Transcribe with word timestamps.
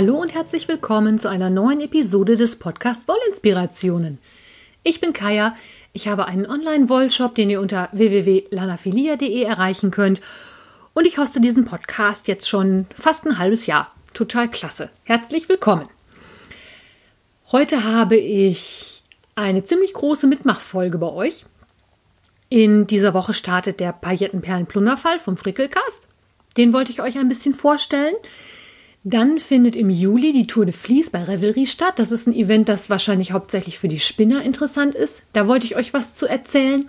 Hallo 0.00 0.16
und 0.16 0.32
herzlich 0.32 0.66
willkommen 0.66 1.18
zu 1.18 1.28
einer 1.28 1.50
neuen 1.50 1.82
Episode 1.82 2.36
des 2.36 2.58
Podcast 2.58 3.06
Wollinspirationen. 3.06 4.16
Ich 4.82 4.98
bin 4.98 5.12
Kaya, 5.12 5.54
ich 5.92 6.08
habe 6.08 6.24
einen 6.24 6.46
Online-Wollshop, 6.46 7.34
den 7.34 7.50
ihr 7.50 7.60
unter 7.60 7.90
www.lanafilia.de 7.92 9.42
erreichen 9.42 9.90
könnt 9.90 10.22
und 10.94 11.06
ich 11.06 11.18
hoste 11.18 11.42
diesen 11.42 11.66
Podcast 11.66 12.28
jetzt 12.28 12.48
schon 12.48 12.86
fast 12.96 13.26
ein 13.26 13.36
halbes 13.36 13.66
Jahr. 13.66 13.94
Total 14.14 14.50
klasse. 14.50 14.88
Herzlich 15.04 15.50
willkommen. 15.50 15.86
Heute 17.52 17.84
habe 17.84 18.16
ich 18.16 19.02
eine 19.34 19.64
ziemlich 19.64 19.92
große 19.92 20.26
Mitmachfolge 20.26 20.96
bei 20.96 21.08
euch. 21.10 21.44
In 22.48 22.86
dieser 22.86 23.12
Woche 23.12 23.34
startet 23.34 23.80
der 23.80 23.92
Paillettenperlen-Plunderfall 23.92 25.20
vom 25.20 25.36
Frickelcast. 25.36 26.08
Den 26.56 26.72
wollte 26.72 26.90
ich 26.90 27.02
euch 27.02 27.18
ein 27.18 27.28
bisschen 27.28 27.52
vorstellen. 27.52 28.14
Dann 29.02 29.38
findet 29.38 29.76
im 29.76 29.88
Juli 29.88 30.32
die 30.32 30.46
Tour 30.46 30.66
de 30.66 30.74
Vlies 30.74 31.08
bei 31.08 31.24
Revelry 31.24 31.66
statt. 31.66 31.98
Das 31.98 32.12
ist 32.12 32.26
ein 32.26 32.34
Event, 32.34 32.68
das 32.68 32.90
wahrscheinlich 32.90 33.32
hauptsächlich 33.32 33.78
für 33.78 33.88
die 33.88 34.00
Spinner 34.00 34.42
interessant 34.42 34.94
ist. 34.94 35.22
Da 35.32 35.46
wollte 35.46 35.64
ich 35.64 35.76
euch 35.76 35.94
was 35.94 36.14
zu 36.14 36.26
erzählen. 36.26 36.86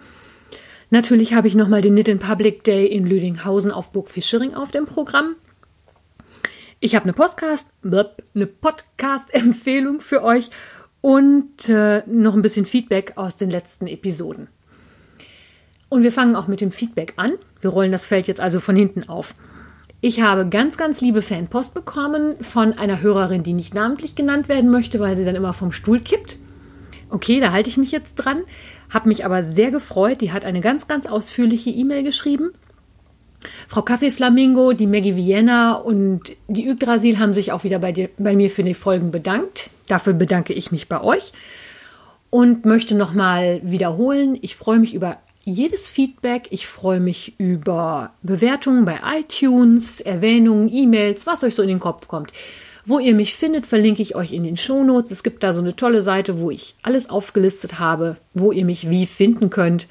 Natürlich 0.89 1.33
habe 1.33 1.47
ich 1.47 1.55
nochmal 1.55 1.81
den 1.81 1.93
Knit 1.93 2.09
in 2.09 2.19
Public 2.19 2.65
Day 2.65 2.85
in 2.85 3.05
Lüdinghausen 3.05 3.71
auf 3.71 3.93
Burg 3.93 4.09
Fischering 4.09 4.53
auf 4.55 4.71
dem 4.71 4.85
Programm. 4.85 5.35
Ich 6.81 6.95
habe 6.95 7.03
eine 7.03 7.13
Podcast, 7.13 7.69
eine 7.83 8.47
Podcast-Empfehlung 8.47 10.01
für 10.01 10.21
euch 10.21 10.49
und 10.99 11.69
äh, 11.69 12.03
noch 12.07 12.33
ein 12.33 12.41
bisschen 12.41 12.65
Feedback 12.65 13.13
aus 13.15 13.37
den 13.37 13.49
letzten 13.49 13.87
Episoden. 13.87 14.47
Und 15.87 16.03
wir 16.03 16.11
fangen 16.11 16.35
auch 16.35 16.47
mit 16.47 16.59
dem 16.59 16.71
Feedback 16.71 17.13
an. 17.15 17.33
Wir 17.61 17.69
rollen 17.69 17.91
das 17.93 18.05
Feld 18.05 18.27
jetzt 18.27 18.41
also 18.41 18.59
von 18.59 18.75
hinten 18.75 19.07
auf. 19.07 19.33
Ich 20.03 20.19
habe 20.19 20.49
ganz, 20.49 20.77
ganz 20.77 20.99
liebe 20.99 21.21
Fanpost 21.21 21.75
bekommen 21.75 22.35
von 22.41 22.75
einer 22.75 23.01
Hörerin, 23.01 23.43
die 23.43 23.53
nicht 23.53 23.75
namentlich 23.75 24.15
genannt 24.15 24.49
werden 24.49 24.71
möchte, 24.71 24.99
weil 24.99 25.15
sie 25.15 25.25
dann 25.25 25.35
immer 25.35 25.53
vom 25.53 25.71
Stuhl 25.71 25.99
kippt. 25.99 26.37
Okay, 27.11 27.39
da 27.39 27.51
halte 27.51 27.69
ich 27.69 27.77
mich 27.77 27.91
jetzt 27.91 28.15
dran. 28.15 28.41
Habe 28.89 29.09
mich 29.09 29.25
aber 29.25 29.43
sehr 29.43 29.69
gefreut. 29.69 30.21
Die 30.21 30.31
hat 30.31 30.43
eine 30.43 30.59
ganz, 30.59 30.87
ganz 30.87 31.05
ausführliche 31.05 31.69
E-Mail 31.69 32.01
geschrieben. 32.01 32.49
Frau 33.67 33.83
Kaffee 33.83 34.09
Flamingo, 34.09 34.73
die 34.73 34.87
Maggie 34.87 35.15
Vienna 35.15 35.73
und 35.73 36.35
die 36.47 36.67
Yggdrasil 36.67 37.19
haben 37.19 37.35
sich 37.35 37.51
auch 37.51 37.63
wieder 37.63 37.77
bei, 37.77 37.91
dir, 37.91 38.09
bei 38.17 38.35
mir 38.35 38.49
für 38.49 38.63
die 38.63 38.73
Folgen 38.73 39.11
bedankt. 39.11 39.69
Dafür 39.87 40.13
bedanke 40.13 40.53
ich 40.53 40.71
mich 40.71 40.89
bei 40.89 41.01
euch 41.01 41.31
und 42.31 42.65
möchte 42.65 42.95
nochmal 42.95 43.61
wiederholen, 43.63 44.35
ich 44.41 44.55
freue 44.55 44.79
mich 44.79 44.95
über 44.95 45.17
jedes 45.43 45.89
Feedback. 45.89 46.47
Ich 46.51 46.67
freue 46.67 46.99
mich 46.99 47.39
über 47.39 48.13
Bewertungen 48.23 48.85
bei 48.85 48.99
iTunes, 49.19 50.01
Erwähnungen, 50.01 50.69
E-Mails, 50.71 51.25
was 51.25 51.43
euch 51.43 51.55
so 51.55 51.61
in 51.61 51.67
den 51.67 51.79
Kopf 51.79 52.07
kommt. 52.07 52.31
Wo 52.85 52.99
ihr 52.99 53.13
mich 53.13 53.35
findet, 53.35 53.67
verlinke 53.67 54.01
ich 54.01 54.15
euch 54.15 54.31
in 54.31 54.43
den 54.43 54.57
Shownotes. 54.57 55.11
Es 55.11 55.23
gibt 55.23 55.43
da 55.43 55.53
so 55.53 55.61
eine 55.61 55.75
tolle 55.75 56.01
Seite, 56.01 56.39
wo 56.39 56.49
ich 56.49 56.75
alles 56.81 57.09
aufgelistet 57.09 57.79
habe, 57.79 58.17
wo 58.33 58.51
ihr 58.51 58.65
mich 58.65 58.89
wie 58.89 59.05
finden 59.05 59.49
könnt. 59.49 59.87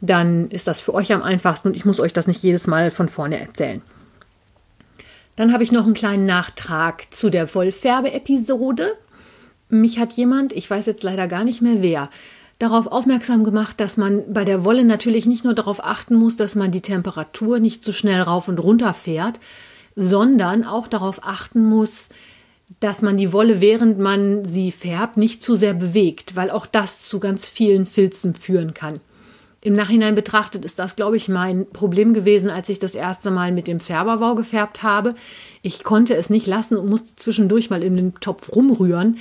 Dann 0.00 0.48
ist 0.50 0.68
das 0.68 0.80
für 0.80 0.94
euch 0.94 1.12
am 1.12 1.22
einfachsten 1.22 1.68
und 1.68 1.76
ich 1.76 1.84
muss 1.84 2.00
euch 2.00 2.12
das 2.12 2.26
nicht 2.26 2.42
jedes 2.42 2.66
Mal 2.66 2.90
von 2.90 3.08
vorne 3.08 3.40
erzählen. 3.40 3.82
Dann 5.36 5.52
habe 5.52 5.62
ich 5.62 5.72
noch 5.72 5.84
einen 5.84 5.94
kleinen 5.94 6.26
Nachtrag 6.26 7.12
zu 7.12 7.30
der 7.30 7.46
Vollfärbe-Episode. 7.46 8.96
Mich 9.68 9.98
hat 9.98 10.12
jemand, 10.12 10.52
ich 10.52 10.68
weiß 10.68 10.86
jetzt 10.86 11.02
leider 11.02 11.26
gar 11.26 11.44
nicht 11.44 11.62
mehr 11.62 11.82
wer, 11.82 12.10
darauf 12.62 12.86
aufmerksam 12.86 13.42
gemacht, 13.42 13.80
dass 13.80 13.96
man 13.96 14.32
bei 14.32 14.44
der 14.44 14.64
Wolle 14.64 14.84
natürlich 14.84 15.26
nicht 15.26 15.44
nur 15.44 15.54
darauf 15.54 15.84
achten 15.84 16.14
muss, 16.14 16.36
dass 16.36 16.54
man 16.54 16.70
die 16.70 16.80
Temperatur 16.80 17.58
nicht 17.58 17.82
zu 17.82 17.92
schnell 17.92 18.22
rauf 18.22 18.46
und 18.46 18.62
runter 18.62 18.94
fährt, 18.94 19.40
sondern 19.96 20.64
auch 20.64 20.86
darauf 20.86 21.24
achten 21.24 21.64
muss, 21.64 22.08
dass 22.78 23.02
man 23.02 23.16
die 23.16 23.32
Wolle, 23.32 23.60
während 23.60 23.98
man 23.98 24.44
sie 24.44 24.70
färbt, 24.70 25.16
nicht 25.16 25.42
zu 25.42 25.56
sehr 25.56 25.74
bewegt, 25.74 26.36
weil 26.36 26.50
auch 26.50 26.66
das 26.66 27.02
zu 27.02 27.18
ganz 27.18 27.48
vielen 27.48 27.84
Filzen 27.84 28.34
führen 28.34 28.74
kann. 28.74 29.00
Im 29.60 29.74
Nachhinein 29.74 30.14
betrachtet 30.14 30.64
ist 30.64 30.78
das, 30.78 30.96
glaube 30.96 31.16
ich, 31.16 31.28
mein 31.28 31.68
Problem 31.68 32.14
gewesen, 32.14 32.48
als 32.48 32.68
ich 32.68 32.78
das 32.78 32.94
erste 32.94 33.30
Mal 33.30 33.52
mit 33.52 33.66
dem 33.66 33.80
Färberwau 33.80 34.34
gefärbt 34.36 34.82
habe. 34.82 35.14
Ich 35.62 35.82
konnte 35.82 36.16
es 36.16 36.30
nicht 36.30 36.46
lassen 36.46 36.76
und 36.76 36.88
musste 36.88 37.14
zwischendurch 37.16 37.70
mal 37.70 37.82
in 37.82 37.96
den 37.96 38.14
Topf 38.14 38.54
rumrühren. 38.54 39.18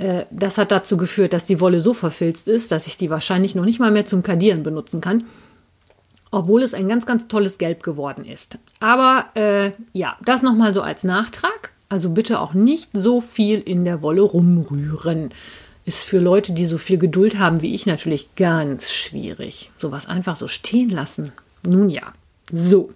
Äh, 0.00 0.24
das 0.30 0.58
hat 0.58 0.72
dazu 0.72 0.96
geführt, 0.96 1.32
dass 1.32 1.46
die 1.46 1.60
Wolle 1.60 1.80
so 1.80 1.94
verfilzt 1.94 2.48
ist, 2.48 2.72
dass 2.72 2.86
ich 2.86 2.96
die 2.96 3.10
wahrscheinlich 3.10 3.54
noch 3.54 3.64
nicht 3.64 3.78
mal 3.78 3.90
mehr 3.90 4.06
zum 4.06 4.22
Kadieren 4.22 4.62
benutzen 4.62 5.00
kann. 5.00 5.24
Obwohl 6.32 6.62
es 6.62 6.74
ein 6.74 6.88
ganz, 6.88 7.06
ganz 7.06 7.28
tolles 7.28 7.58
Gelb 7.58 7.82
geworden 7.82 8.24
ist. 8.24 8.58
Aber 8.78 9.26
äh, 9.34 9.72
ja, 9.92 10.16
das 10.24 10.42
nochmal 10.42 10.72
so 10.72 10.80
als 10.80 11.04
Nachtrag. 11.04 11.72
Also 11.88 12.10
bitte 12.10 12.40
auch 12.40 12.54
nicht 12.54 12.90
so 12.92 13.20
viel 13.20 13.58
in 13.60 13.84
der 13.84 14.00
Wolle 14.00 14.22
rumrühren. 14.22 15.30
Ist 15.84 16.02
für 16.02 16.18
Leute, 16.18 16.52
die 16.52 16.66
so 16.66 16.78
viel 16.78 16.98
Geduld 16.98 17.38
haben 17.38 17.62
wie 17.62 17.74
ich, 17.74 17.84
natürlich 17.84 18.36
ganz 18.36 18.92
schwierig. 18.92 19.70
Sowas 19.78 20.06
einfach 20.06 20.36
so 20.36 20.46
stehen 20.46 20.88
lassen. 20.88 21.32
Nun 21.66 21.90
ja, 21.90 22.12
so. 22.52 22.90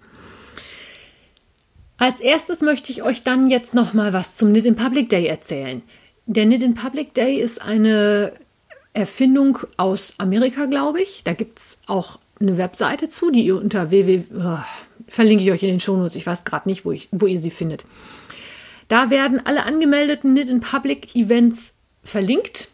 Als 1.98 2.20
erstes 2.20 2.60
möchte 2.60 2.92
ich 2.92 3.02
euch 3.02 3.22
dann 3.22 3.50
jetzt 3.50 3.74
noch 3.74 3.94
mal 3.94 4.12
was 4.12 4.36
zum 4.36 4.50
Knit 4.50 4.64
in 4.64 4.76
Public 4.76 5.08
Day 5.08 5.26
erzählen. 5.26 5.82
Der 6.26 6.46
Knit 6.46 6.62
in 6.62 6.74
Public 6.74 7.12
Day 7.14 7.36
ist 7.36 7.60
eine 7.60 8.32
Erfindung 8.94 9.58
aus 9.76 10.14
Amerika, 10.18 10.66
glaube 10.66 11.02
ich. 11.02 11.22
Da 11.24 11.34
gibt 11.34 11.58
es 11.58 11.78
auch 11.86 12.18
eine 12.40 12.56
Webseite 12.56 13.08
zu, 13.08 13.30
die 13.30 13.44
ihr 13.44 13.56
unter 13.56 13.90
www. 13.90 14.24
Oh, 14.36 14.58
verlinke 15.08 15.44
ich 15.44 15.52
euch 15.52 15.62
in 15.62 15.68
den 15.68 15.80
Shownotes. 15.80 16.16
Ich 16.16 16.26
weiß 16.26 16.44
gerade 16.44 16.68
nicht, 16.68 16.84
wo, 16.84 16.92
ich, 16.92 17.08
wo 17.12 17.26
ihr 17.26 17.38
sie 17.38 17.50
findet. 17.50 17.84
Da 18.88 19.10
werden 19.10 19.44
alle 19.44 19.64
angemeldeten 19.64 20.34
Knit 20.34 20.48
in 20.48 20.60
Public 20.60 21.14
Events 21.14 21.74
verlinkt. 22.02 22.68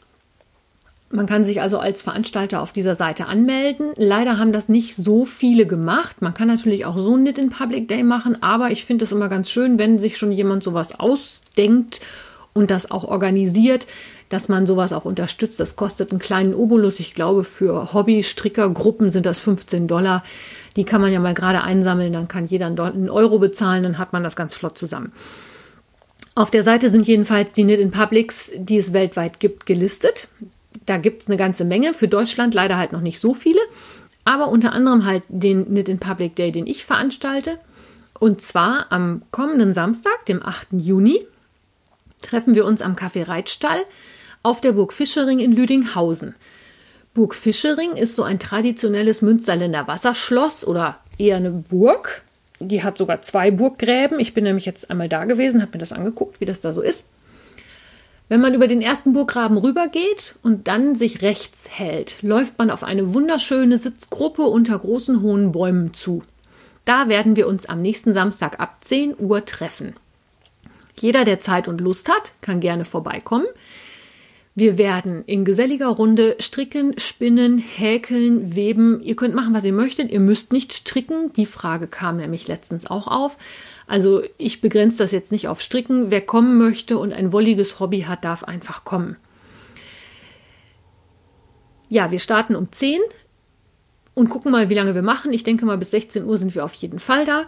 Man 1.10 1.26
kann 1.26 1.44
sich 1.44 1.60
also 1.60 1.78
als 1.78 2.02
Veranstalter 2.02 2.62
auf 2.62 2.72
dieser 2.72 2.94
Seite 2.94 3.26
anmelden. 3.26 3.90
Leider 3.96 4.38
haben 4.38 4.52
das 4.52 4.68
nicht 4.68 4.94
so 4.94 5.24
viele 5.24 5.66
gemacht. 5.66 6.22
Man 6.22 6.34
kann 6.34 6.46
natürlich 6.46 6.84
auch 6.84 6.98
so 6.98 7.16
ein 7.16 7.22
Knit 7.22 7.38
in 7.38 7.50
Public 7.50 7.88
Day 7.88 8.04
machen, 8.04 8.40
aber 8.44 8.70
ich 8.70 8.84
finde 8.84 9.04
es 9.04 9.12
immer 9.12 9.28
ganz 9.28 9.50
schön, 9.50 9.76
wenn 9.78 9.98
sich 9.98 10.18
schon 10.18 10.30
jemand 10.30 10.62
sowas 10.62 11.00
ausdenkt 11.00 12.00
und 12.52 12.70
das 12.70 12.90
auch 12.90 13.04
organisiert, 13.04 13.86
dass 14.28 14.48
man 14.48 14.66
sowas 14.66 14.92
auch 14.92 15.04
unterstützt. 15.04 15.60
Das 15.60 15.76
kostet 15.76 16.10
einen 16.10 16.20
kleinen 16.20 16.54
Obolus. 16.54 17.00
Ich 17.00 17.14
glaube, 17.14 17.44
für 17.44 17.92
Hobby-Strickergruppen 17.92 19.10
sind 19.10 19.26
das 19.26 19.40
15 19.40 19.88
Dollar. 19.88 20.24
Die 20.76 20.84
kann 20.84 21.00
man 21.00 21.12
ja 21.12 21.20
mal 21.20 21.34
gerade 21.34 21.62
einsammeln, 21.62 22.12
dann 22.12 22.28
kann 22.28 22.46
jeder 22.46 22.66
einen 22.66 23.10
Euro 23.10 23.38
bezahlen, 23.38 23.82
dann 23.82 23.98
hat 23.98 24.12
man 24.12 24.22
das 24.22 24.36
ganz 24.36 24.54
flott 24.54 24.78
zusammen. 24.78 25.12
Auf 26.36 26.50
der 26.50 26.62
Seite 26.62 26.90
sind 26.90 27.06
jedenfalls 27.06 27.52
die 27.52 27.64
Knit 27.64 27.80
in 27.80 27.90
Publics, 27.90 28.52
die 28.56 28.78
es 28.78 28.92
weltweit 28.92 29.40
gibt, 29.40 29.66
gelistet. 29.66 30.28
Da 30.86 30.96
gibt 30.96 31.22
es 31.22 31.28
eine 31.28 31.36
ganze 31.36 31.64
Menge. 31.64 31.92
Für 31.92 32.06
Deutschland 32.06 32.54
leider 32.54 32.78
halt 32.78 32.92
noch 32.92 33.00
nicht 33.00 33.18
so 33.18 33.34
viele. 33.34 33.60
Aber 34.24 34.48
unter 34.48 34.72
anderem 34.72 35.04
halt 35.04 35.24
den 35.28 35.66
Knit 35.66 35.88
in 35.88 35.98
Public 35.98 36.36
Day, 36.36 36.52
den 36.52 36.68
ich 36.68 36.84
veranstalte. 36.84 37.58
Und 38.18 38.40
zwar 38.40 38.86
am 38.90 39.22
kommenden 39.32 39.74
Samstag, 39.74 40.24
dem 40.26 40.42
8. 40.42 40.68
Juni, 40.72 41.26
treffen 42.22 42.54
wir 42.54 42.64
uns 42.64 42.82
am 42.82 42.96
Café 42.96 43.28
Reitstall 43.28 43.84
auf 44.42 44.60
der 44.60 44.72
Burg 44.72 44.92
Fischering 44.92 45.38
in 45.38 45.52
Lüdinghausen. 45.52 46.34
Burg 47.12 47.34
Fischering 47.34 47.92
ist 47.92 48.16
so 48.16 48.22
ein 48.22 48.38
traditionelles 48.38 49.20
Münsterländer 49.20 49.88
Wasserschloss 49.88 50.64
oder 50.64 50.98
eher 51.18 51.36
eine 51.36 51.50
Burg. 51.50 52.22
Die 52.60 52.82
hat 52.82 52.98
sogar 52.98 53.22
zwei 53.22 53.50
Burggräben. 53.50 54.20
Ich 54.20 54.34
bin 54.34 54.44
nämlich 54.44 54.66
jetzt 54.66 54.90
einmal 54.90 55.08
da 55.08 55.24
gewesen, 55.24 55.60
habe 55.62 55.72
mir 55.72 55.78
das 55.78 55.92
angeguckt, 55.92 56.40
wie 56.40 56.44
das 56.44 56.60
da 56.60 56.72
so 56.72 56.82
ist. 56.82 57.04
Wenn 58.28 58.40
man 58.40 58.54
über 58.54 58.68
den 58.68 58.80
ersten 58.80 59.12
Burggraben 59.12 59.58
rübergeht 59.58 60.36
und 60.44 60.68
dann 60.68 60.94
sich 60.94 61.20
rechts 61.20 61.68
hält, 61.68 62.22
läuft 62.22 62.58
man 62.58 62.70
auf 62.70 62.84
eine 62.84 63.12
wunderschöne 63.12 63.76
Sitzgruppe 63.76 64.42
unter 64.42 64.78
großen 64.78 65.20
hohen 65.20 65.50
Bäumen 65.50 65.92
zu. 65.94 66.22
Da 66.84 67.08
werden 67.08 67.34
wir 67.34 67.48
uns 67.48 67.66
am 67.66 67.82
nächsten 67.82 68.14
Samstag 68.14 68.60
ab 68.60 68.76
10 68.82 69.16
Uhr 69.18 69.44
treffen. 69.44 69.94
Jeder, 71.00 71.24
der 71.24 71.40
Zeit 71.40 71.68
und 71.68 71.80
Lust 71.80 72.08
hat, 72.08 72.32
kann 72.40 72.60
gerne 72.60 72.84
vorbeikommen. 72.84 73.46
Wir 74.54 74.76
werden 74.78 75.24
in 75.26 75.44
geselliger 75.44 75.88
Runde 75.88 76.36
stricken, 76.40 76.98
spinnen, 76.98 77.58
häkeln, 77.58 78.54
weben. 78.54 79.00
Ihr 79.00 79.16
könnt 79.16 79.34
machen, 79.34 79.54
was 79.54 79.64
ihr 79.64 79.72
möchtet. 79.72 80.10
Ihr 80.10 80.20
müsst 80.20 80.52
nicht 80.52 80.72
stricken. 80.72 81.32
Die 81.34 81.46
Frage 81.46 81.86
kam 81.86 82.16
nämlich 82.16 82.48
letztens 82.48 82.90
auch 82.90 83.06
auf. 83.06 83.38
Also 83.86 84.22
ich 84.38 84.60
begrenze 84.60 84.98
das 84.98 85.12
jetzt 85.12 85.32
nicht 85.32 85.48
auf 85.48 85.60
Stricken. 85.60 86.10
Wer 86.10 86.20
kommen 86.20 86.58
möchte 86.58 86.98
und 86.98 87.12
ein 87.12 87.32
wolliges 87.32 87.80
Hobby 87.80 88.02
hat, 88.02 88.24
darf 88.24 88.44
einfach 88.44 88.84
kommen. 88.84 89.16
Ja, 91.88 92.10
wir 92.10 92.20
starten 92.20 92.54
um 92.54 92.70
10 92.70 93.00
und 94.14 94.28
gucken 94.28 94.52
mal, 94.52 94.68
wie 94.68 94.74
lange 94.74 94.94
wir 94.94 95.02
machen. 95.02 95.32
Ich 95.32 95.44
denke 95.44 95.64
mal, 95.64 95.78
bis 95.78 95.92
16 95.92 96.24
Uhr 96.24 96.38
sind 96.38 96.54
wir 96.54 96.64
auf 96.64 96.74
jeden 96.74 96.98
Fall 96.98 97.24
da. 97.24 97.46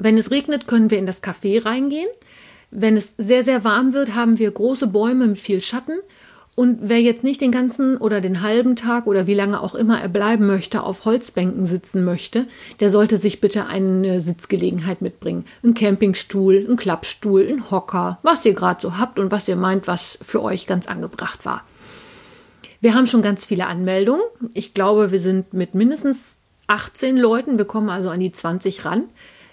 Wenn 0.00 0.18
es 0.18 0.30
regnet, 0.30 0.66
können 0.66 0.90
wir 0.90 0.98
in 0.98 1.06
das 1.06 1.22
Café 1.22 1.64
reingehen. 1.64 2.08
Wenn 2.70 2.96
es 2.96 3.14
sehr, 3.18 3.44
sehr 3.44 3.64
warm 3.64 3.92
wird, 3.92 4.14
haben 4.14 4.38
wir 4.38 4.50
große 4.50 4.86
Bäume 4.86 5.26
mit 5.26 5.38
viel 5.38 5.60
Schatten 5.60 5.98
Und 6.56 6.78
wer 6.82 7.00
jetzt 7.00 7.24
nicht 7.24 7.40
den 7.40 7.52
ganzen 7.52 7.96
oder 7.96 8.20
den 8.20 8.42
halben 8.42 8.76
Tag 8.76 9.06
oder 9.06 9.26
wie 9.26 9.34
lange 9.34 9.60
auch 9.60 9.74
immer 9.74 10.00
er 10.00 10.08
bleiben 10.08 10.46
möchte, 10.46 10.82
auf 10.82 11.04
Holzbänken 11.04 11.64
sitzen 11.64 12.04
möchte, 12.04 12.46
der 12.80 12.90
sollte 12.90 13.18
sich 13.18 13.40
bitte 13.40 13.66
eine 13.66 14.20
Sitzgelegenheit 14.20 15.00
mitbringen. 15.00 15.44
Ein 15.62 15.74
Campingstuhl, 15.74 16.66
ein 16.68 16.76
Klappstuhl, 16.76 17.46
ein 17.48 17.70
Hocker, 17.70 18.18
was 18.22 18.44
ihr 18.44 18.54
gerade 18.54 18.80
so 18.80 18.98
habt 18.98 19.18
und 19.18 19.30
was 19.30 19.48
ihr 19.48 19.56
meint, 19.56 19.86
was 19.86 20.18
für 20.22 20.42
euch 20.42 20.66
ganz 20.66 20.86
angebracht 20.86 21.44
war. 21.44 21.64
Wir 22.80 22.94
haben 22.94 23.06
schon 23.06 23.22
ganz 23.22 23.46
viele 23.46 23.66
Anmeldungen. 23.66 24.22
Ich 24.54 24.74
glaube, 24.74 25.12
wir 25.12 25.20
sind 25.20 25.52
mit 25.52 25.74
mindestens 25.74 26.38
18 26.66 27.16
Leuten. 27.16 27.58
Wir 27.58 27.64
kommen 27.64 27.90
also 27.90 28.10
an 28.10 28.20
die 28.20 28.32
20 28.32 28.84
ran. 28.84 29.04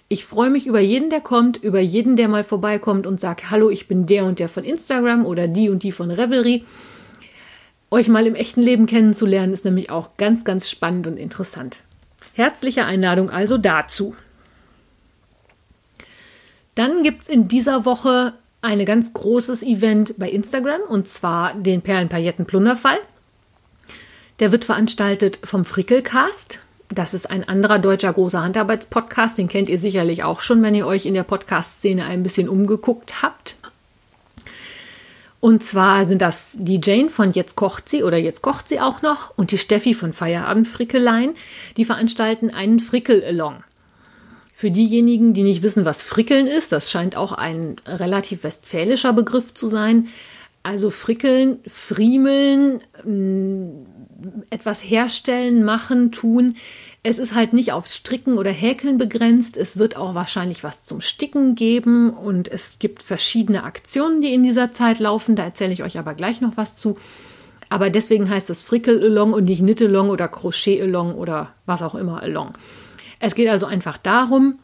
Ich 0.10 0.26
freue 0.26 0.50
mich 0.50 0.68
über 0.68 0.80
jeden, 0.80 1.10
der 1.10 1.20
kommt, 1.20 1.58
über 1.58 1.82
jeden, 1.82 2.16
der 2.16 2.30
mal 2.30 2.46
vorbeikommt 2.46 3.06
und 3.06 3.20
sagt, 3.20 3.52
hallo, 3.52 3.70
ich 3.70 3.90
bin 3.90 4.06
der 4.06 4.24
und 4.26 4.40
der 4.40 4.48
von 4.48 4.64
Instagram 4.64 5.26
oder 5.26 5.50
die 5.50 5.70
und 5.70 5.84
die 5.84 5.92
von 5.92 6.12
Revelry. 6.12 6.64
Euch 7.92 8.08
mal 8.08 8.26
im 8.26 8.36
echten 8.36 8.62
Leben 8.62 8.86
kennenzulernen, 8.86 9.52
ist 9.52 9.66
nämlich 9.66 9.90
auch 9.90 10.16
ganz, 10.18 10.46
ganz 10.46 10.70
spannend 10.70 11.08
und 11.08 11.18
interessant. 11.18 11.82
Herzliche 12.34 12.86
Einladung 12.86 13.30
also 13.30 13.58
dazu. 13.58 14.16
Dann 16.76 17.04
gibt 17.04 17.24
es 17.24 17.28
in 17.28 17.48
dieser 17.48 17.86
Woche 17.86 18.34
ein 18.62 18.86
ganz 18.86 19.12
großes 19.12 19.64
Event 19.64 20.16
bei 20.18 20.30
Instagram 20.30 20.82
und 20.88 21.10
zwar 21.10 21.54
den 21.56 21.82
Perlenpailletten-Plunderfall. 21.82 23.00
Der 24.40 24.52
wird 24.52 24.64
veranstaltet 24.64 25.40
vom 25.44 25.66
Frickelcast. 25.66 26.60
Das 26.90 27.14
ist 27.14 27.30
ein 27.30 27.48
anderer 27.48 27.80
deutscher 27.80 28.14
großer 28.14 28.42
Handarbeitspodcast. 28.42 29.38
Den 29.38 29.50
kennt 29.50 29.70
ihr 29.70 29.78
sicherlich 29.78 30.24
auch 30.24 30.42
schon, 30.42 30.62
wenn 30.62 30.76
ihr 30.76 30.88
euch 30.88 31.06
in 31.06 31.14
der 31.14 31.24
Podcast-Szene 31.24 32.06
ein 32.06 32.24
bisschen 32.24 32.48
umgeguckt 32.48 33.22
habt. 33.22 33.56
Und 35.40 35.64
zwar 35.64 36.06
sind 36.06 36.22
das 36.22 36.58
die 36.60 36.80
Jane 36.82 37.10
von 37.10 37.32
Jetzt 37.32 37.56
kocht 37.56 37.90
sie 37.90 38.04
oder 38.04 38.18
Jetzt 38.18 38.42
kocht 38.42 38.68
sie 38.68 38.80
auch 38.80 39.02
noch 39.02 39.38
und 39.38 39.52
die 39.52 39.58
Steffi 39.58 39.94
von 39.94 40.14
Feierabend 40.14 40.68
Frickelein. 40.68 41.34
Die 41.76 41.86
veranstalten 41.86 42.50
einen 42.50 42.80
Frickel-Along. 42.80 43.64
Für 44.54 44.72
diejenigen, 44.72 45.34
die 45.34 45.44
nicht 45.44 45.62
wissen, 45.62 45.86
was 45.86 46.04
Frickeln 46.04 46.48
ist, 46.48 46.72
das 46.72 46.90
scheint 46.90 47.16
auch 47.16 47.32
ein 47.32 47.76
relativ 47.86 48.44
westfälischer 48.44 49.14
Begriff 49.14 49.54
zu 49.54 49.68
sein. 49.68 50.08
Also 50.64 50.90
Frickeln, 50.90 51.60
Friemeln, 51.68 52.82
etwas 54.50 54.82
herstellen, 54.82 55.64
machen, 55.64 56.12
tun. 56.12 56.56
Es 57.04 57.20
ist 57.20 57.34
halt 57.34 57.54
nicht 57.54 57.72
aufs 57.72 57.96
Stricken 57.96 58.38
oder 58.38 58.52
Häkeln 58.52 58.98
begrenzt. 58.98 59.58
Es 59.58 59.78
wird 59.78 59.96
auch 59.96 60.16
wahrscheinlich 60.16 60.64
was 60.64 60.84
zum 60.84 61.02
Sticken 61.02 61.56
geben 61.56 62.10
und 62.10 62.48
es 62.48 62.80
gibt 62.80 63.04
verschiedene 63.04 63.64
Aktionen, 63.64 64.22
die 64.22 64.34
in 64.34 64.44
dieser 64.44 64.72
Zeit 64.72 65.00
laufen. 65.00 65.36
Da 65.36 65.44
erzähle 65.44 65.74
ich 65.74 65.84
euch 65.84 65.98
aber 65.98 66.14
gleich 66.14 66.42
noch 66.42 66.58
was 66.58 66.76
zu. 66.76 66.98
Aber 67.70 67.90
deswegen 67.90 68.30
heißt 68.30 68.50
es 68.50 68.62
Frickel-Along 68.62 69.34
und 69.34 69.46
nicht 69.46 69.60
Knit-Along 69.60 70.10
oder 70.10 70.28
Crochet-Along 70.28 71.16
oder 71.16 71.54
was 71.66 71.82
auch 71.82 71.96
immer 71.96 72.22
Along. 72.22 72.54
Es 73.20 73.36
geht 73.36 73.50
also 73.50 73.66
einfach 73.66 73.98
darum, 73.98 74.60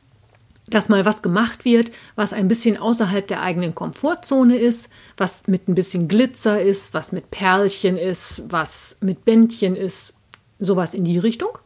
dass 0.67 0.89
mal 0.89 1.05
was 1.05 1.21
gemacht 1.21 1.65
wird, 1.65 1.91
was 2.15 2.33
ein 2.33 2.47
bisschen 2.47 2.77
außerhalb 2.77 3.27
der 3.27 3.41
eigenen 3.41 3.75
Komfortzone 3.75 4.57
ist, 4.57 4.89
was 5.17 5.47
mit 5.47 5.67
ein 5.67 5.75
bisschen 5.75 6.07
Glitzer 6.07 6.61
ist, 6.61 6.93
was 6.93 7.11
mit 7.11 7.31
Perlchen 7.31 7.97
ist, 7.97 8.43
was 8.47 8.95
mit 9.01 9.25
Bändchen 9.25 9.75
ist, 9.75 10.13
sowas 10.59 10.93
in 10.93 11.03
die 11.03 11.19
Richtung. 11.19 11.57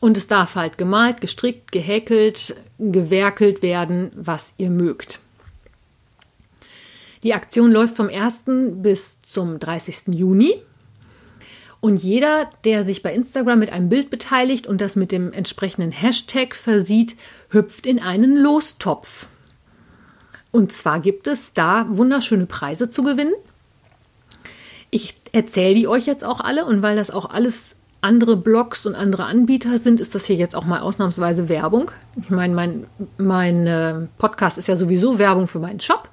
Und 0.00 0.16
es 0.16 0.26
darf 0.26 0.54
halt 0.54 0.78
gemalt, 0.78 1.20
gestrickt, 1.20 1.72
gehäkelt, 1.72 2.56
gewerkelt 2.78 3.62
werden, 3.62 4.10
was 4.14 4.54
ihr 4.56 4.70
mögt. 4.70 5.20
Die 7.22 7.34
Aktion 7.34 7.70
läuft 7.70 7.96
vom 7.96 8.08
1. 8.08 8.44
bis 8.76 9.20
zum 9.22 9.58
30. 9.58 10.14
Juni. 10.14 10.54
Und 11.82 12.02
jeder, 12.02 12.50
der 12.64 12.84
sich 12.84 13.02
bei 13.02 13.12
Instagram 13.12 13.58
mit 13.58 13.72
einem 13.72 13.88
Bild 13.88 14.10
beteiligt 14.10 14.66
und 14.66 14.80
das 14.80 14.96
mit 14.96 15.12
dem 15.12 15.32
entsprechenden 15.32 15.92
Hashtag 15.92 16.54
versieht, 16.54 17.16
hüpft 17.50 17.86
in 17.86 18.00
einen 18.00 18.36
Lostopf. 18.36 19.26
Und 20.52 20.72
zwar 20.72 21.00
gibt 21.00 21.26
es 21.26 21.52
da 21.52 21.86
wunderschöne 21.88 22.46
Preise 22.46 22.90
zu 22.90 23.02
gewinnen. 23.02 23.34
Ich 24.90 25.20
erzähle 25.32 25.74
die 25.74 25.86
euch 25.86 26.06
jetzt 26.06 26.24
auch 26.24 26.40
alle 26.40 26.64
und 26.64 26.82
weil 26.82 26.96
das 26.96 27.10
auch 27.10 27.30
alles 27.30 27.76
andere 28.00 28.36
Blogs 28.36 28.86
und 28.86 28.94
andere 28.94 29.24
Anbieter 29.24 29.78
sind, 29.78 30.00
ist 30.00 30.14
das 30.14 30.24
hier 30.24 30.36
jetzt 30.36 30.56
auch 30.56 30.64
mal 30.64 30.80
ausnahmsweise 30.80 31.48
Werbung. 31.48 31.90
Ich 32.20 32.30
meine, 32.30 32.54
mein, 32.54 32.86
mein 33.18 33.66
äh, 33.66 34.00
Podcast 34.18 34.58
ist 34.58 34.68
ja 34.68 34.76
sowieso 34.76 35.18
Werbung 35.18 35.46
für 35.46 35.58
meinen 35.58 35.80
Shop. 35.80 36.08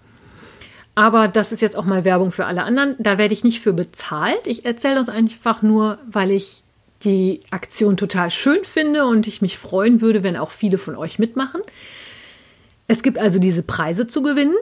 Aber 0.95 1.28
das 1.28 1.51
ist 1.51 1.62
jetzt 1.62 1.78
auch 1.78 1.86
mal 1.86 2.04
Werbung 2.06 2.31
für 2.31 2.45
alle 2.45 2.63
anderen. 2.63 2.95
Da 3.00 3.18
werde 3.18 3.33
ich 3.33 3.44
nicht 3.44 3.62
für 3.62 3.74
bezahlt. 3.74 4.48
Ich 4.48 4.66
erzähle 4.66 4.95
das 4.95 5.10
einfach 5.10 5.62
nur, 5.62 6.00
weil 6.10 6.31
ich 6.31 6.63
die 7.03 7.41
Aktion 7.51 7.97
total 7.97 8.31
schön 8.31 8.63
finde 8.63 9.05
und 9.05 9.27
ich 9.27 9.41
mich 9.41 9.57
freuen 9.57 10.01
würde, 10.01 10.23
wenn 10.23 10.38
auch 10.38 10.51
viele 10.51 10.77
von 10.77 10.95
euch 10.95 11.19
mitmachen. 11.19 11.61
Es 12.88 13.03
gibt 13.03 13.17
also 13.17 13.39
diese 13.39 13.63
Preise 13.63 14.07
zu 14.07 14.21
gewinnen. 14.23 14.55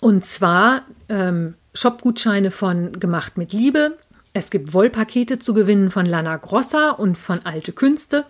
Und 0.00 0.26
zwar 0.26 0.84
ähm, 1.08 1.54
Shopgutscheine 1.74 2.50
von 2.50 2.98
Gemacht 2.98 3.38
mit 3.38 3.52
Liebe. 3.52 3.96
Es 4.32 4.50
gibt 4.50 4.74
Wollpakete 4.74 5.38
zu 5.38 5.54
gewinnen 5.54 5.90
von 5.90 6.06
Lana 6.06 6.36
Grossa 6.36 6.90
und 6.90 7.16
von 7.16 7.40
Alte 7.44 7.72
Künste. 7.72 8.26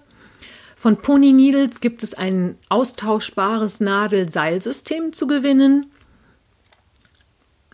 Von 0.77 0.97
Pony 0.97 1.33
Needles 1.33 1.81
gibt 1.81 2.03
es 2.03 2.15
ein 2.15 2.59
austauschbares 2.69 3.81
Nadel-Seilsystem 3.81 5.13
zu 5.13 5.27
gewinnen. 5.27 5.92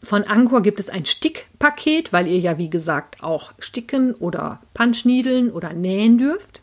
Von 0.02 0.24
Anchor 0.24 0.62
gibt 0.62 0.80
es 0.80 0.88
ein 0.88 1.06
Stickpaket, 1.06 2.12
weil 2.12 2.28
ihr 2.28 2.38
ja 2.38 2.58
wie 2.58 2.70
gesagt 2.70 3.22
auch 3.22 3.52
sticken 3.58 4.14
oder 4.14 4.60
Punchniedeln 4.74 5.50
oder 5.50 5.72
nähen 5.72 6.18
dürft. 6.18 6.60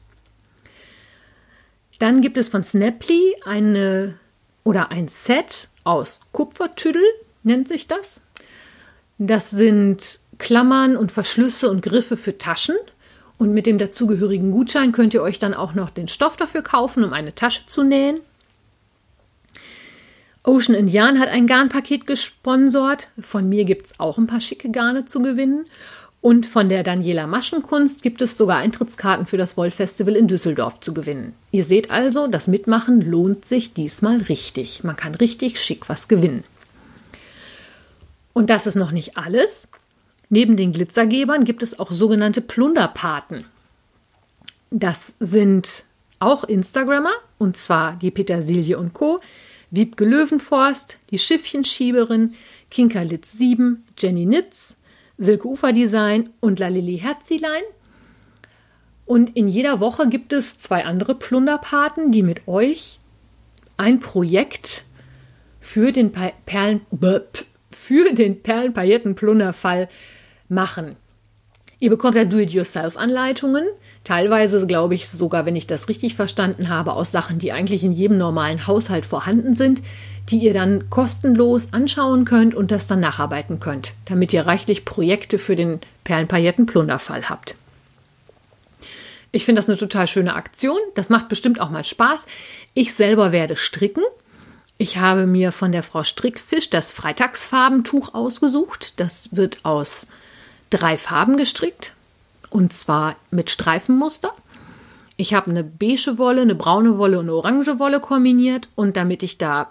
Dann 2.00 2.22
gibt 2.22 2.38
es 2.38 2.50
von 2.50 2.64
Snaply 2.64 3.36
eine 3.46 4.16
oder 4.64 4.92
ein 4.92 5.08
Set 5.08 5.70
aus 5.84 6.22
Kupfertüdel, 6.32 7.04
nennt 7.44 7.68
sich 7.68 7.88
das. 7.88 8.22
Das 9.18 9.50
sind 9.50 10.20
Klammern 10.38 10.98
und 10.98 11.12
Verschlüsse 11.12 11.70
und 11.70 11.82
Griffe 11.82 12.18
für 12.18 12.38
Taschen. 12.38 12.76
Und 13.38 13.54
mit 13.54 13.66
dem 13.66 13.78
dazugehörigen 13.78 14.52
Gutschein 14.52 14.94
könnt 14.94 15.14
ihr 15.14 15.22
euch 15.22 15.40
dann 15.40 15.54
auch 15.54 15.74
noch 15.74 15.90
den 15.90 16.08
Stoff 16.08 16.38
dafür 16.38 16.62
kaufen, 16.62 17.04
um 17.04 17.12
eine 17.12 17.36
Tasche 17.36 17.66
zu 17.66 17.84
nähen. 17.84 18.20
Ocean 20.46 20.76
and 20.76 20.92
Yarn 20.92 21.20
hat 21.20 21.30
ein 21.30 21.48
Garnpaket 21.48 22.06
gesponsert. 22.06 23.10
Von 23.20 23.50
mir 23.50 23.66
gibt 23.66 23.88
es 23.88 24.00
auch 24.00 24.20
ein 24.20 24.28
paar 24.28 24.42
schicke 24.42 24.70
Garne 24.70 25.06
zu 25.06 25.22
gewinnen. 25.22 25.66
Und 26.22 26.46
von 26.46 26.70
der 26.70 26.84
Daniela 26.84 27.28
Maschenkunst 27.28 28.04
gibt 28.04 28.22
es 28.22 28.38
sogar 28.38 28.58
Eintrittskarten 28.58 29.26
für 29.26 29.38
das 29.38 29.58
Wollfestival 29.58 30.16
in 30.16 30.28
Düsseldorf 30.28 30.80
zu 30.80 30.94
gewinnen. 30.94 31.34
Ihr 31.52 31.64
seht 31.64 31.92
also, 31.92 32.28
das 32.28 32.48
Mitmachen 32.48 33.02
lohnt 33.02 33.46
sich 33.46 33.74
diesmal 33.74 34.18
richtig. 34.18 34.84
Man 34.84 34.96
kann 34.96 35.16
richtig 35.16 35.60
schick 35.60 35.90
was 35.90 36.08
gewinnen. 36.08 36.44
Und 38.34 38.50
das 38.50 38.68
ist 38.68 38.76
noch 38.76 38.92
nicht 38.92 39.18
alles. 39.18 39.68
Neben 40.30 40.58
den 40.58 40.74
Glitzergebern 40.74 41.44
gibt 41.44 41.64
es 41.64 41.80
auch 41.80 41.92
sogenannte 41.92 42.42
Plunderpaten. 42.42 43.46
Das 44.72 45.14
sind 45.20 45.86
auch 46.20 46.44
Instagrammer, 46.44 47.14
und 47.38 47.58
zwar 47.58 47.94
die 47.94 48.12
Petersilie 48.12 48.78
und 48.78 48.94
Co., 48.94 49.22
Wiebke 49.76 50.06
Löwenforst, 50.06 51.00
die 51.10 51.20
Schiffchenschieberin, 51.20 52.36
Kinka 52.70 53.02
Litz 53.02 53.34
7, 53.34 53.86
Jenny 53.98 54.26
Nitz, 54.26 54.78
Silke 55.18 55.48
Ufer 55.48 55.74
Design 55.74 56.30
und 56.40 56.60
Lalili 56.60 56.98
Herzilein. 56.98 57.64
Und 59.06 59.36
in 59.36 59.48
jeder 59.48 59.80
Woche 59.80 60.10
gibt 60.10 60.34
es 60.34 60.58
zwei 60.58 60.86
andere 60.86 61.16
Plunderpaten, 61.16 62.12
die 62.12 62.24
mit 62.24 62.48
euch 62.48 63.00
ein 63.78 64.00
Projekt 64.00 64.86
für 65.60 65.92
den 65.92 66.12
Perlen 66.12 66.82
für 67.72 68.14
den 68.14 68.42
Perlenpaillettenplunderfall 68.42 69.90
machen. 70.48 70.96
Ihr 71.80 71.90
bekommt 71.90 72.16
ja 72.16 72.26
Do-it-yourself-Anleitungen, 72.26 73.66
Teilweise 74.06 74.68
glaube 74.68 74.94
ich 74.94 75.10
sogar, 75.10 75.48
wenn 75.48 75.56
ich 75.56 75.66
das 75.66 75.90
richtig 75.90 76.16
verstanden 76.16 76.70
habe, 76.70 76.94
aus 76.94 77.12
Sachen, 77.12 77.40
die 77.40 77.52
eigentlich 77.52 77.84
in 77.84 77.92
jedem 77.92 78.20
normalen 78.20 78.68
Haushalt 78.68 79.04
vorhanden 79.04 79.56
sind, 79.56 79.82
die 80.30 80.38
ihr 80.38 80.54
dann 80.54 80.92
kostenlos 80.92 81.74
anschauen 81.74 82.24
könnt 82.24 82.54
und 82.54 82.70
das 82.70 82.86
dann 82.86 83.00
nacharbeiten 83.00 83.60
könnt, 83.60 83.94
damit 84.06 84.32
ihr 84.32 84.46
reichlich 84.46 84.86
Projekte 84.86 85.40
für 85.40 85.56
den 85.56 85.80
Perlenpailletten-Plunderfall 86.04 87.30
habt. 87.30 87.56
Ich 89.32 89.44
finde 89.44 89.60
das 89.60 89.68
eine 89.68 89.78
total 89.78 90.08
schöne 90.08 90.36
Aktion. 90.36 90.78
Das 90.94 91.10
macht 91.10 91.28
bestimmt 91.28 91.60
auch 91.60 91.72
mal 91.72 91.84
Spaß. 91.84 92.28
Ich 92.76 92.94
selber 92.94 93.32
werde 93.32 93.56
stricken. 93.56 94.04
Ich 94.78 94.98
habe 94.98 95.26
mir 95.26 95.52
von 95.52 95.72
der 95.72 95.82
Frau 95.82 96.04
Strickfisch 96.04 96.70
das 96.70 96.92
Freitagsfarbentuch 96.92 98.14
ausgesucht. 98.14 98.94
Das 99.00 99.36
wird 99.36 99.60
aus 99.64 100.06
drei 100.70 100.96
Farben 100.96 101.38
gestrickt. 101.38 101.95
Und 102.56 102.72
zwar 102.72 103.18
mit 103.32 103.50
Streifenmuster. 103.50 104.32
Ich 105.18 105.34
habe 105.34 105.52
eine 105.52 105.66
beige 105.66 106.18
Wolle, 106.18 106.40
eine 106.40 106.56
braune 106.56 106.98
Wolle 106.98 107.20
und 107.20 107.26
eine 107.26 107.34
orange 107.34 107.80
Wolle 107.80 108.00
kombiniert. 108.00 108.70
Und 108.76 108.96
damit 108.96 109.24
ich 109.24 109.38
da 109.38 109.68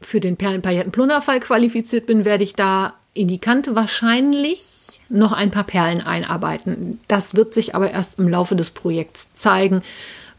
für 0.00 0.18
den 0.18 0.36
Perlenpailletten-Plunderfall 0.36 1.38
qualifiziert 1.38 2.06
bin, 2.06 2.24
werde 2.24 2.42
ich 2.42 2.54
da 2.54 2.94
in 3.14 3.28
die 3.28 3.38
Kante 3.38 3.76
wahrscheinlich 3.76 4.98
noch 5.08 5.30
ein 5.30 5.52
paar 5.52 5.62
Perlen 5.62 6.00
einarbeiten. 6.00 6.98
Das 7.06 7.36
wird 7.36 7.54
sich 7.54 7.76
aber 7.76 7.92
erst 7.92 8.18
im 8.18 8.26
Laufe 8.26 8.56
des 8.56 8.72
Projekts 8.72 9.32
zeigen, 9.34 9.84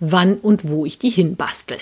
wann 0.01 0.36
und 0.36 0.67
wo 0.67 0.86
ich 0.86 1.00
die 1.00 1.09
hinbastel. 1.09 1.77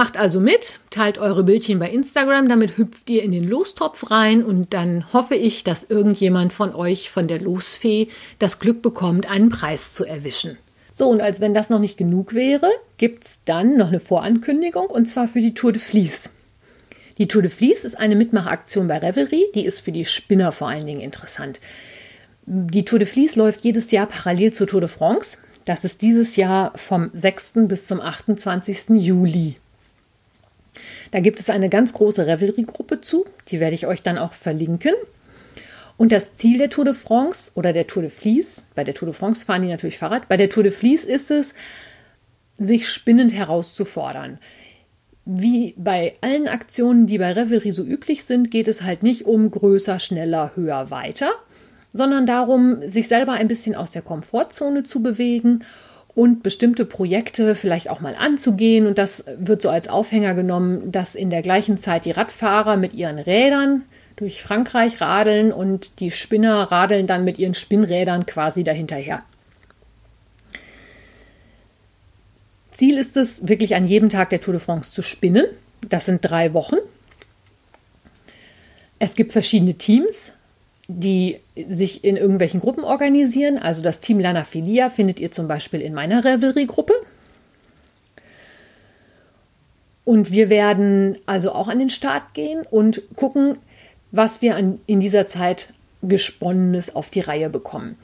Macht 0.00 0.16
also 0.16 0.40
mit, 0.40 0.78
teilt 0.88 1.18
eure 1.18 1.44
Bildchen 1.44 1.78
bei 1.78 1.90
Instagram, 1.90 2.48
damit 2.48 2.78
hüpft 2.78 3.10
ihr 3.10 3.22
in 3.22 3.32
den 3.32 3.46
Lostopf 3.46 4.10
rein 4.10 4.42
und 4.42 4.72
dann 4.72 5.12
hoffe 5.12 5.34
ich, 5.34 5.62
dass 5.62 5.84
irgendjemand 5.84 6.54
von 6.54 6.74
euch 6.74 7.10
von 7.10 7.28
der 7.28 7.38
Losfee 7.38 8.08
das 8.38 8.60
Glück 8.60 8.80
bekommt, 8.80 9.30
einen 9.30 9.50
Preis 9.50 9.92
zu 9.92 10.06
erwischen. 10.06 10.56
So, 10.90 11.06
und 11.06 11.20
als 11.20 11.42
wenn 11.42 11.52
das 11.52 11.68
noch 11.68 11.80
nicht 11.80 11.98
genug 11.98 12.32
wäre, 12.32 12.70
gibt 12.96 13.26
es 13.26 13.40
dann 13.44 13.76
noch 13.76 13.88
eine 13.88 14.00
Vorankündigung 14.00 14.86
und 14.86 15.04
zwar 15.04 15.28
für 15.28 15.42
die 15.42 15.52
Tour 15.52 15.72
de 15.72 15.82
Vlies. 15.82 16.30
Die 17.18 17.28
Tour 17.28 17.42
de 17.42 17.50
Vlies 17.50 17.84
ist 17.84 17.98
eine 17.98 18.16
Mitmachaktion 18.16 18.88
bei 18.88 18.96
Revelry, 18.96 19.48
die 19.54 19.66
ist 19.66 19.80
für 19.80 19.92
die 19.92 20.06
Spinner 20.06 20.52
vor 20.52 20.70
allen 20.70 20.86
Dingen 20.86 21.02
interessant. 21.02 21.60
Die 22.46 22.86
Tour 22.86 23.00
de 23.00 23.06
Vlies 23.06 23.36
läuft 23.36 23.64
jedes 23.64 23.90
Jahr 23.90 24.06
parallel 24.06 24.54
zur 24.54 24.66
Tour 24.66 24.80
de 24.80 24.88
France. 24.88 25.36
Das 25.66 25.84
ist 25.84 26.00
dieses 26.00 26.36
Jahr 26.36 26.72
vom 26.74 27.10
6. 27.12 27.66
bis 27.68 27.86
zum 27.86 28.00
28. 28.00 28.96
Juli. 28.96 29.56
Da 31.10 31.20
gibt 31.20 31.40
es 31.40 31.50
eine 31.50 31.68
ganz 31.68 31.92
große 31.92 32.26
Revelry-Gruppe 32.26 33.00
zu, 33.00 33.24
die 33.48 33.60
werde 33.60 33.74
ich 33.74 33.86
euch 33.86 34.02
dann 34.02 34.18
auch 34.18 34.32
verlinken. 34.32 34.94
Und 35.96 36.12
das 36.12 36.34
Ziel 36.34 36.58
der 36.58 36.70
Tour 36.70 36.84
de 36.84 36.94
France 36.94 37.52
oder 37.54 37.72
der 37.72 37.86
Tour 37.86 38.02
de 38.02 38.10
Vlies, 38.10 38.66
bei 38.74 38.84
der 38.84 38.94
Tour 38.94 39.06
de 39.06 39.14
France 39.14 39.44
fahren 39.44 39.62
die 39.62 39.68
natürlich 39.68 39.98
Fahrrad, 39.98 40.28
bei 40.28 40.36
der 40.36 40.48
Tour 40.48 40.62
de 40.62 40.72
Vlies 40.72 41.04
ist 41.04 41.30
es, 41.30 41.52
sich 42.56 42.88
spinnend 42.88 43.34
herauszufordern. 43.34 44.38
Wie 45.24 45.74
bei 45.76 46.14
allen 46.22 46.48
Aktionen, 46.48 47.06
die 47.06 47.18
bei 47.18 47.32
Revelry 47.32 47.72
so 47.72 47.84
üblich 47.84 48.24
sind, 48.24 48.50
geht 48.50 48.68
es 48.68 48.82
halt 48.82 49.02
nicht 49.02 49.26
um 49.26 49.50
größer, 49.50 50.00
schneller, 50.00 50.52
höher, 50.54 50.90
weiter, 50.90 51.32
sondern 51.92 52.26
darum, 52.26 52.80
sich 52.82 53.08
selber 53.08 53.32
ein 53.32 53.48
bisschen 53.48 53.74
aus 53.74 53.90
der 53.90 54.02
Komfortzone 54.02 54.84
zu 54.84 55.02
bewegen 55.02 55.64
und 56.20 56.42
bestimmte 56.42 56.84
Projekte 56.84 57.54
vielleicht 57.54 57.88
auch 57.88 58.02
mal 58.02 58.14
anzugehen. 58.14 58.86
Und 58.86 58.98
das 58.98 59.24
wird 59.38 59.62
so 59.62 59.70
als 59.70 59.88
Aufhänger 59.88 60.34
genommen, 60.34 60.92
dass 60.92 61.14
in 61.14 61.30
der 61.30 61.40
gleichen 61.40 61.78
Zeit 61.78 62.04
die 62.04 62.10
Radfahrer 62.10 62.76
mit 62.76 62.92
ihren 62.92 63.18
Rädern 63.18 63.84
durch 64.16 64.42
Frankreich 64.42 65.00
radeln 65.00 65.50
und 65.50 65.98
die 65.98 66.10
Spinner 66.10 66.70
radeln 66.70 67.06
dann 67.06 67.24
mit 67.24 67.38
ihren 67.38 67.54
Spinnrädern 67.54 68.26
quasi 68.26 68.64
dahinterher. 68.64 69.20
Ziel 72.70 72.98
ist 72.98 73.16
es, 73.16 73.48
wirklich 73.48 73.74
an 73.74 73.88
jedem 73.88 74.10
Tag 74.10 74.28
der 74.28 74.42
Tour 74.42 74.52
de 74.52 74.60
France 74.60 74.92
zu 74.92 75.00
spinnen. 75.00 75.46
Das 75.88 76.04
sind 76.04 76.20
drei 76.20 76.52
Wochen. 76.52 76.76
Es 78.98 79.14
gibt 79.14 79.32
verschiedene 79.32 79.72
Teams, 79.72 80.34
die 80.98 81.38
sich 81.68 82.04
in 82.04 82.16
irgendwelchen 82.16 82.60
Gruppen 82.60 82.84
organisieren. 82.84 83.58
Also 83.58 83.82
das 83.82 84.00
Team 84.00 84.18
Lana 84.18 84.44
Filia 84.44 84.90
findet 84.90 85.20
ihr 85.20 85.30
zum 85.30 85.48
Beispiel 85.48 85.80
in 85.80 85.94
meiner 85.94 86.24
Revelry-Gruppe. 86.24 86.94
Und 90.04 90.32
wir 90.32 90.50
werden 90.50 91.18
also 91.26 91.52
auch 91.52 91.68
an 91.68 91.78
den 91.78 91.90
Start 91.90 92.34
gehen 92.34 92.64
und 92.70 93.02
gucken, 93.16 93.58
was 94.10 94.42
wir 94.42 94.56
an, 94.56 94.80
in 94.86 95.00
dieser 95.00 95.26
Zeit 95.26 95.68
Gesponnenes 96.02 96.94
auf 96.96 97.10
die 97.10 97.20
Reihe 97.20 97.50
bekommen. 97.50 97.96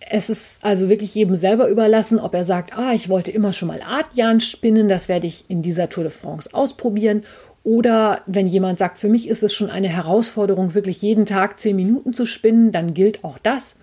Es 0.00 0.28
ist 0.28 0.58
also 0.62 0.88
wirklich 0.88 1.14
jedem 1.14 1.34
selber 1.34 1.68
überlassen, 1.68 2.18
ob 2.18 2.34
er 2.34 2.44
sagt, 2.44 2.76
ah, 2.76 2.92
ich 2.92 3.08
wollte 3.08 3.30
immer 3.30 3.52
schon 3.52 3.68
mal 3.68 3.82
Artjan 3.82 4.40
spinnen, 4.40 4.88
das 4.88 5.08
werde 5.08 5.26
ich 5.26 5.46
in 5.48 5.62
dieser 5.62 5.88
Tour 5.88 6.04
de 6.04 6.12
France 6.12 6.50
ausprobieren. 6.52 7.22
Oder 7.64 8.20
wenn 8.26 8.46
jemand 8.46 8.78
sagt, 8.78 8.98
für 8.98 9.08
mich 9.08 9.26
ist 9.26 9.42
es 9.42 9.54
schon 9.54 9.70
eine 9.70 9.88
Herausforderung, 9.88 10.74
wirklich 10.74 11.00
jeden 11.00 11.24
Tag 11.24 11.58
zehn 11.58 11.74
Minuten 11.74 12.12
zu 12.12 12.26
spinnen, 12.26 12.72
dann 12.72 12.92
gilt 12.92 13.24
auch 13.24 13.38
das. 13.38 13.74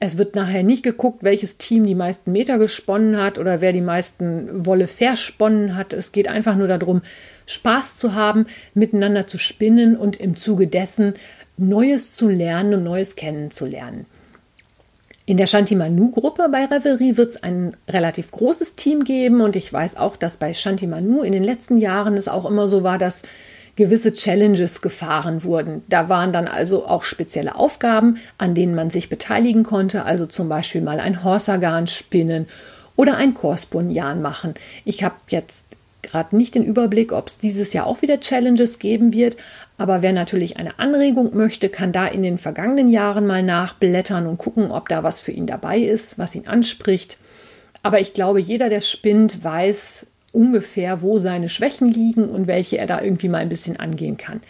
Es 0.00 0.18
wird 0.18 0.34
nachher 0.34 0.62
nicht 0.62 0.82
geguckt, 0.82 1.22
welches 1.22 1.58
Team 1.58 1.86
die 1.86 1.94
meisten 1.94 2.32
Meter 2.32 2.58
gesponnen 2.58 3.18
hat 3.18 3.38
oder 3.38 3.60
wer 3.60 3.72
die 3.72 3.82
meisten 3.82 4.66
Wolle 4.66 4.88
versponnen 4.88 5.76
hat. 5.76 5.92
Es 5.92 6.12
geht 6.12 6.28
einfach 6.28 6.56
nur 6.56 6.68
darum, 6.68 7.02
Spaß 7.46 7.98
zu 7.98 8.14
haben, 8.14 8.46
miteinander 8.74 9.26
zu 9.26 9.38
spinnen 9.38 9.96
und 9.96 10.16
im 10.16 10.36
Zuge 10.36 10.66
dessen 10.66 11.14
Neues 11.58 12.14
zu 12.14 12.28
lernen 12.28 12.74
und 12.74 12.84
Neues 12.84 13.16
kennenzulernen. 13.16 14.06
In 15.28 15.38
der 15.38 15.48
Shantimanu-Gruppe 15.48 16.48
bei 16.52 16.66
Revelry 16.66 17.16
wird 17.16 17.30
es 17.30 17.42
ein 17.42 17.76
relativ 17.88 18.30
großes 18.30 18.76
Team 18.76 19.02
geben 19.02 19.40
und 19.40 19.56
ich 19.56 19.72
weiß 19.72 19.96
auch, 19.96 20.14
dass 20.14 20.36
bei 20.36 20.54
Shantimanu 20.54 21.22
in 21.22 21.32
den 21.32 21.42
letzten 21.42 21.78
Jahren 21.78 22.16
es 22.16 22.28
auch 22.28 22.48
immer 22.48 22.68
so 22.68 22.84
war, 22.84 22.96
dass 22.96 23.24
gewisse 23.74 24.12
Challenges 24.12 24.82
gefahren 24.82 25.42
wurden. 25.42 25.82
Da 25.88 26.08
waren 26.08 26.32
dann 26.32 26.46
also 26.46 26.86
auch 26.86 27.02
spezielle 27.02 27.56
Aufgaben, 27.56 28.18
an 28.38 28.54
denen 28.54 28.76
man 28.76 28.88
sich 28.88 29.08
beteiligen 29.08 29.64
konnte, 29.64 30.04
also 30.04 30.26
zum 30.26 30.48
Beispiel 30.48 30.80
mal 30.80 31.00
ein 31.00 31.24
Horsagan 31.24 31.88
spinnen 31.88 32.46
oder 32.94 33.16
ein 33.16 33.34
Korspunjan 33.34 34.22
machen. 34.22 34.54
Ich 34.84 35.02
habe 35.02 35.16
jetzt 35.28 35.64
gerade 36.06 36.36
nicht 36.36 36.54
den 36.54 36.64
Überblick, 36.64 37.12
ob 37.12 37.26
es 37.28 37.38
dieses 37.38 37.72
Jahr 37.72 37.86
auch 37.86 38.02
wieder 38.02 38.20
Challenges 38.20 38.78
geben 38.78 39.12
wird. 39.12 39.36
Aber 39.78 40.00
wer 40.00 40.12
natürlich 40.12 40.56
eine 40.56 40.78
Anregung 40.78 41.36
möchte, 41.36 41.68
kann 41.68 41.92
da 41.92 42.06
in 42.06 42.22
den 42.22 42.38
vergangenen 42.38 42.88
Jahren 42.88 43.26
mal 43.26 43.42
nachblättern 43.42 44.26
und 44.26 44.38
gucken, 44.38 44.70
ob 44.70 44.88
da 44.88 45.02
was 45.02 45.20
für 45.20 45.32
ihn 45.32 45.46
dabei 45.46 45.78
ist, 45.78 46.18
was 46.18 46.34
ihn 46.34 46.46
anspricht. 46.46 47.18
Aber 47.82 48.00
ich 48.00 48.14
glaube, 48.14 48.40
jeder, 48.40 48.68
der 48.68 48.80
spinnt, 48.80 49.44
weiß 49.44 50.06
ungefähr, 50.32 51.02
wo 51.02 51.18
seine 51.18 51.48
Schwächen 51.48 51.88
liegen 51.88 52.28
und 52.28 52.46
welche 52.46 52.78
er 52.78 52.86
da 52.86 53.00
irgendwie 53.00 53.28
mal 53.28 53.38
ein 53.38 53.48
bisschen 53.48 53.78
angehen 53.78 54.16
kann. 54.16 54.40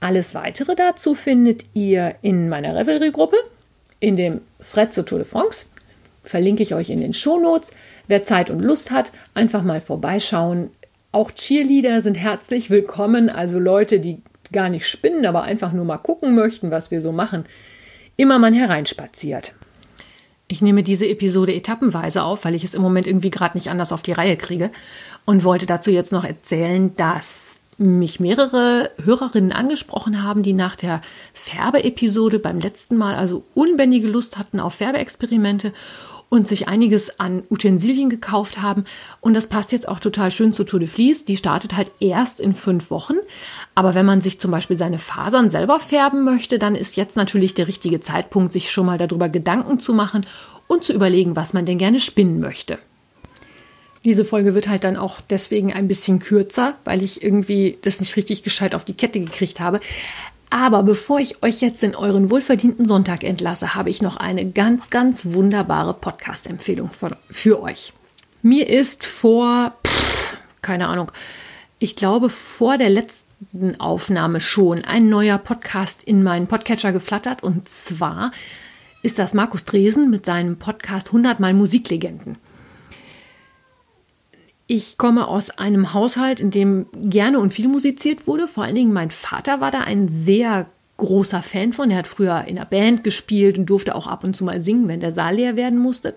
Alles 0.00 0.34
weitere 0.34 0.74
dazu 0.74 1.14
findet 1.14 1.64
ihr 1.72 2.16
in 2.22 2.48
meiner 2.48 2.76
Revelry-Gruppe, 2.76 3.36
in 4.00 4.16
dem 4.16 4.40
Thread 4.60 4.92
zur 4.92 5.06
Tour 5.06 5.18
de 5.18 5.26
France. 5.26 5.66
Verlinke 6.24 6.62
ich 6.62 6.74
euch 6.74 6.90
in 6.90 7.00
den 7.00 7.12
Shownotes. 7.12 7.70
Wer 8.08 8.22
Zeit 8.22 8.50
und 8.50 8.60
Lust 8.60 8.90
hat, 8.90 9.12
einfach 9.34 9.62
mal 9.62 9.80
vorbeischauen. 9.80 10.70
Auch 11.12 11.30
Cheerleader 11.30 12.02
sind 12.02 12.16
herzlich 12.16 12.70
willkommen, 12.70 13.30
also 13.30 13.58
Leute, 13.58 14.00
die 14.00 14.20
gar 14.52 14.68
nicht 14.68 14.88
spinnen, 14.88 15.26
aber 15.26 15.42
einfach 15.42 15.72
nur 15.72 15.84
mal 15.84 15.98
gucken 15.98 16.34
möchten, 16.34 16.70
was 16.70 16.90
wir 16.90 17.00
so 17.00 17.12
machen. 17.12 17.44
Immer 18.16 18.38
man 18.38 18.54
hereinspaziert. 18.54 19.52
Ich 20.48 20.60
nehme 20.60 20.82
diese 20.82 21.06
Episode 21.06 21.54
etappenweise 21.54 22.22
auf, 22.22 22.44
weil 22.44 22.54
ich 22.54 22.64
es 22.64 22.74
im 22.74 22.82
Moment 22.82 23.06
irgendwie 23.06 23.30
gerade 23.30 23.56
nicht 23.56 23.70
anders 23.70 23.92
auf 23.92 24.02
die 24.02 24.12
Reihe 24.12 24.36
kriege 24.36 24.70
und 25.24 25.44
wollte 25.44 25.66
dazu 25.66 25.90
jetzt 25.90 26.12
noch 26.12 26.24
erzählen, 26.24 26.94
dass 26.96 27.60
mich 27.78 28.20
mehrere 28.20 28.90
Hörerinnen 29.02 29.52
angesprochen 29.52 30.22
haben, 30.22 30.42
die 30.42 30.52
nach 30.52 30.76
der 30.76 31.00
Färbeepisode 31.32 32.38
beim 32.38 32.60
letzten 32.60 32.96
Mal 32.96 33.16
also 33.16 33.44
unbändige 33.54 34.06
Lust 34.06 34.38
hatten 34.38 34.60
auf 34.60 34.74
Färbeexperimente 34.74 35.72
und 36.28 36.48
sich 36.48 36.68
einiges 36.68 37.20
an 37.20 37.42
Utensilien 37.50 38.10
gekauft 38.10 38.60
haben. 38.60 38.84
Und 39.20 39.34
das 39.34 39.46
passt 39.46 39.72
jetzt 39.72 39.88
auch 39.88 40.00
total 40.00 40.30
schön 40.30 40.52
zu 40.52 40.64
Tour 40.64 40.80
de 40.80 40.88
Vlies. 40.88 41.24
Die 41.24 41.36
startet 41.36 41.76
halt 41.76 41.90
erst 42.00 42.40
in 42.40 42.54
fünf 42.54 42.90
Wochen. 42.90 43.14
Aber 43.74 43.94
wenn 43.94 44.06
man 44.06 44.20
sich 44.20 44.40
zum 44.40 44.50
Beispiel 44.50 44.76
seine 44.76 44.98
Fasern 44.98 45.50
selber 45.50 45.80
färben 45.80 46.24
möchte, 46.24 46.58
dann 46.58 46.74
ist 46.74 46.96
jetzt 46.96 47.16
natürlich 47.16 47.54
der 47.54 47.68
richtige 47.68 48.00
Zeitpunkt, 48.00 48.52
sich 48.52 48.70
schon 48.70 48.86
mal 48.86 48.98
darüber 48.98 49.28
Gedanken 49.28 49.78
zu 49.78 49.94
machen 49.94 50.26
und 50.66 50.84
zu 50.84 50.92
überlegen, 50.92 51.36
was 51.36 51.52
man 51.52 51.66
denn 51.66 51.78
gerne 51.78 52.00
spinnen 52.00 52.40
möchte. 52.40 52.78
Diese 54.04 54.26
Folge 54.26 54.54
wird 54.54 54.68
halt 54.68 54.84
dann 54.84 54.96
auch 54.96 55.20
deswegen 55.22 55.72
ein 55.72 55.88
bisschen 55.88 56.18
kürzer, 56.18 56.74
weil 56.84 57.02
ich 57.02 57.22
irgendwie 57.22 57.78
das 57.80 58.00
nicht 58.00 58.16
richtig 58.16 58.42
gescheit 58.42 58.74
auf 58.74 58.84
die 58.84 58.92
Kette 58.92 59.18
gekriegt 59.18 59.60
habe. 59.60 59.80
Aber 60.54 60.84
bevor 60.84 61.18
ich 61.18 61.42
euch 61.42 61.60
jetzt 61.62 61.82
in 61.82 61.96
euren 61.96 62.30
wohlverdienten 62.30 62.86
Sonntag 62.86 63.24
entlasse, 63.24 63.74
habe 63.74 63.90
ich 63.90 64.02
noch 64.02 64.16
eine 64.16 64.48
ganz, 64.48 64.88
ganz 64.88 65.24
wunderbare 65.24 65.94
Podcast-Empfehlung 65.94 66.90
für 67.28 67.60
euch. 67.60 67.92
Mir 68.40 68.70
ist 68.70 69.04
vor, 69.04 69.72
pff, 69.84 70.36
keine 70.62 70.86
Ahnung, 70.86 71.10
ich 71.80 71.96
glaube 71.96 72.30
vor 72.30 72.78
der 72.78 72.88
letzten 72.88 73.80
Aufnahme 73.80 74.40
schon 74.40 74.84
ein 74.84 75.08
neuer 75.08 75.38
Podcast 75.38 76.04
in 76.04 76.22
meinen 76.22 76.46
Podcatcher 76.46 76.92
geflattert. 76.92 77.42
Und 77.42 77.68
zwar 77.68 78.30
ist 79.02 79.18
das 79.18 79.34
Markus 79.34 79.64
Dresen 79.64 80.08
mit 80.08 80.24
seinem 80.24 80.56
Podcast 80.56 81.08
100 81.08 81.40
Mal 81.40 81.52
Musiklegenden. 81.52 82.38
Ich 84.66 84.96
komme 84.96 85.28
aus 85.28 85.50
einem 85.50 85.92
Haushalt, 85.92 86.40
in 86.40 86.50
dem 86.50 86.86
gerne 86.94 87.38
und 87.38 87.52
viel 87.52 87.68
musiziert 87.68 88.26
wurde. 88.26 88.48
Vor 88.48 88.64
allen 88.64 88.74
Dingen 88.74 88.92
mein 88.92 89.10
Vater 89.10 89.60
war 89.60 89.70
da 89.70 89.80
ein 89.80 90.08
sehr 90.08 90.66
großer 90.96 91.42
Fan 91.42 91.72
von. 91.72 91.90
Er 91.90 91.98
hat 91.98 92.08
früher 92.08 92.44
in 92.46 92.56
einer 92.56 92.66
Band 92.66 93.04
gespielt 93.04 93.58
und 93.58 93.66
durfte 93.66 93.94
auch 93.94 94.06
ab 94.06 94.24
und 94.24 94.34
zu 94.34 94.44
mal 94.44 94.62
singen, 94.62 94.88
wenn 94.88 95.00
der 95.00 95.12
Saal 95.12 95.34
leer 95.34 95.56
werden 95.56 95.78
musste. 95.78 96.14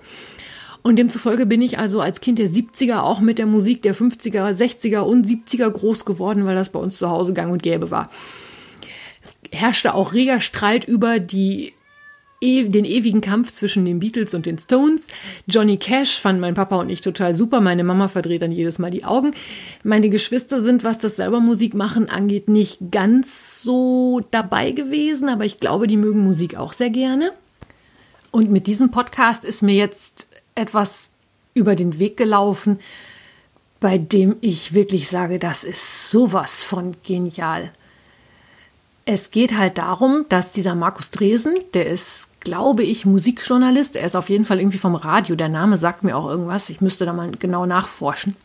Und 0.82 0.96
demzufolge 0.96 1.46
bin 1.46 1.62
ich 1.62 1.80
also 1.80 2.00
als 2.00 2.22
Kind 2.22 2.40
der 2.40 2.50
70er 2.50 3.02
auch 3.02 3.20
mit 3.20 3.40
der 3.40 3.48
Musik 3.48 3.82
der 3.82 3.94
50er, 3.94 4.54
60er 4.54 5.00
und 5.00 5.26
70er 5.26 5.70
groß 5.70 6.06
geworden, 6.06 6.46
weil 6.46 6.56
das 6.56 6.70
bei 6.70 6.80
uns 6.80 6.98
zu 6.98 7.10
Hause 7.10 7.34
gang 7.34 7.52
und 7.52 7.64
gäbe 7.64 7.92
war. 7.92 8.10
Es 9.22 9.36
herrschte 9.52 9.94
auch 9.94 10.14
reger 10.14 10.40
Streit 10.40 10.86
über 10.86 11.20
die 11.20 11.74
den 12.42 12.86
ewigen 12.86 13.22
Kampf 13.22 13.52
zwischen 13.52 13.86
den 13.86 14.00
Beatles 14.00 14.34
und 14.34 14.46
den 14.46 14.58
Stones. 14.58 15.08
Johnny 15.48 15.78
Cash 15.78 16.20
fanden 16.20 16.42
mein 16.42 16.54
Papa 16.54 16.76
und 16.76 16.90
ich 16.90 17.02
total 17.02 17.34
super. 17.34 17.62
Meine 17.62 17.84
Mama 17.84 18.08
verdreht 18.08 18.42
dann 18.42 18.52
jedes 18.52 18.78
Mal 18.78 18.92
die 18.92 19.06
Augen. 19.06 19.32
Meine 19.84 20.10
Geschwister 20.10 20.62
sind, 20.62 20.84
was 20.84 21.00
das 21.00 21.16
selber 21.16 21.40
Musik 21.40 21.74
machen 21.74 22.10
angeht, 22.10 22.48
nicht 22.48 22.92
ganz 22.92 23.62
so 23.62 24.22
dabei 24.32 24.72
gewesen, 24.72 25.30
aber 25.30 25.46
ich 25.46 25.60
glaube, 25.60 25.88
die 25.88 25.98
mögen 25.98 26.24
Musik 26.24 26.56
auch 26.56 26.74
sehr 26.74 26.92
gerne. 26.92 27.32
Und 28.32 28.52
mit 28.52 28.68
diesem 28.68 28.92
Podcast 28.92 29.44
ist 29.44 29.64
mir 29.64 29.76
jetzt 29.76 30.28
etwas 30.54 31.10
über 31.54 31.76
den 31.76 31.98
Weg 31.98 32.18
gelaufen, 32.18 32.80
bei 33.80 33.98
dem 33.98 34.36
ich 34.42 34.74
wirklich 34.74 35.08
sage, 35.08 35.40
das 35.40 35.64
ist 35.64 36.10
sowas 36.10 36.64
von 36.64 36.96
genial. 37.04 37.72
Es 39.10 39.32
geht 39.32 39.58
halt 39.58 39.78
darum, 39.78 40.26
dass 40.28 40.52
dieser 40.52 40.76
Markus 40.76 41.12
Dresen, 41.12 41.56
der 41.74 41.86
ist, 41.88 42.28
glaube 42.42 42.84
ich, 42.84 43.06
Musikjournalist, 43.06 43.96
er 43.96 44.06
ist 44.06 44.18
auf 44.18 44.28
jeden 44.28 44.44
Fall 44.44 44.60
irgendwie 44.60 44.80
vom 44.80 44.96
Radio, 44.96 45.38
der 45.38 45.48
Name 45.48 45.78
sagt 45.78 46.04
mir 46.04 46.18
auch 46.18 46.30
irgendwas, 46.30 46.70
ich 46.70 46.82
müsste 46.82 47.06
da 47.06 47.14
mal 47.14 47.32
genau 47.32 47.66
nachforschen. 47.66 48.36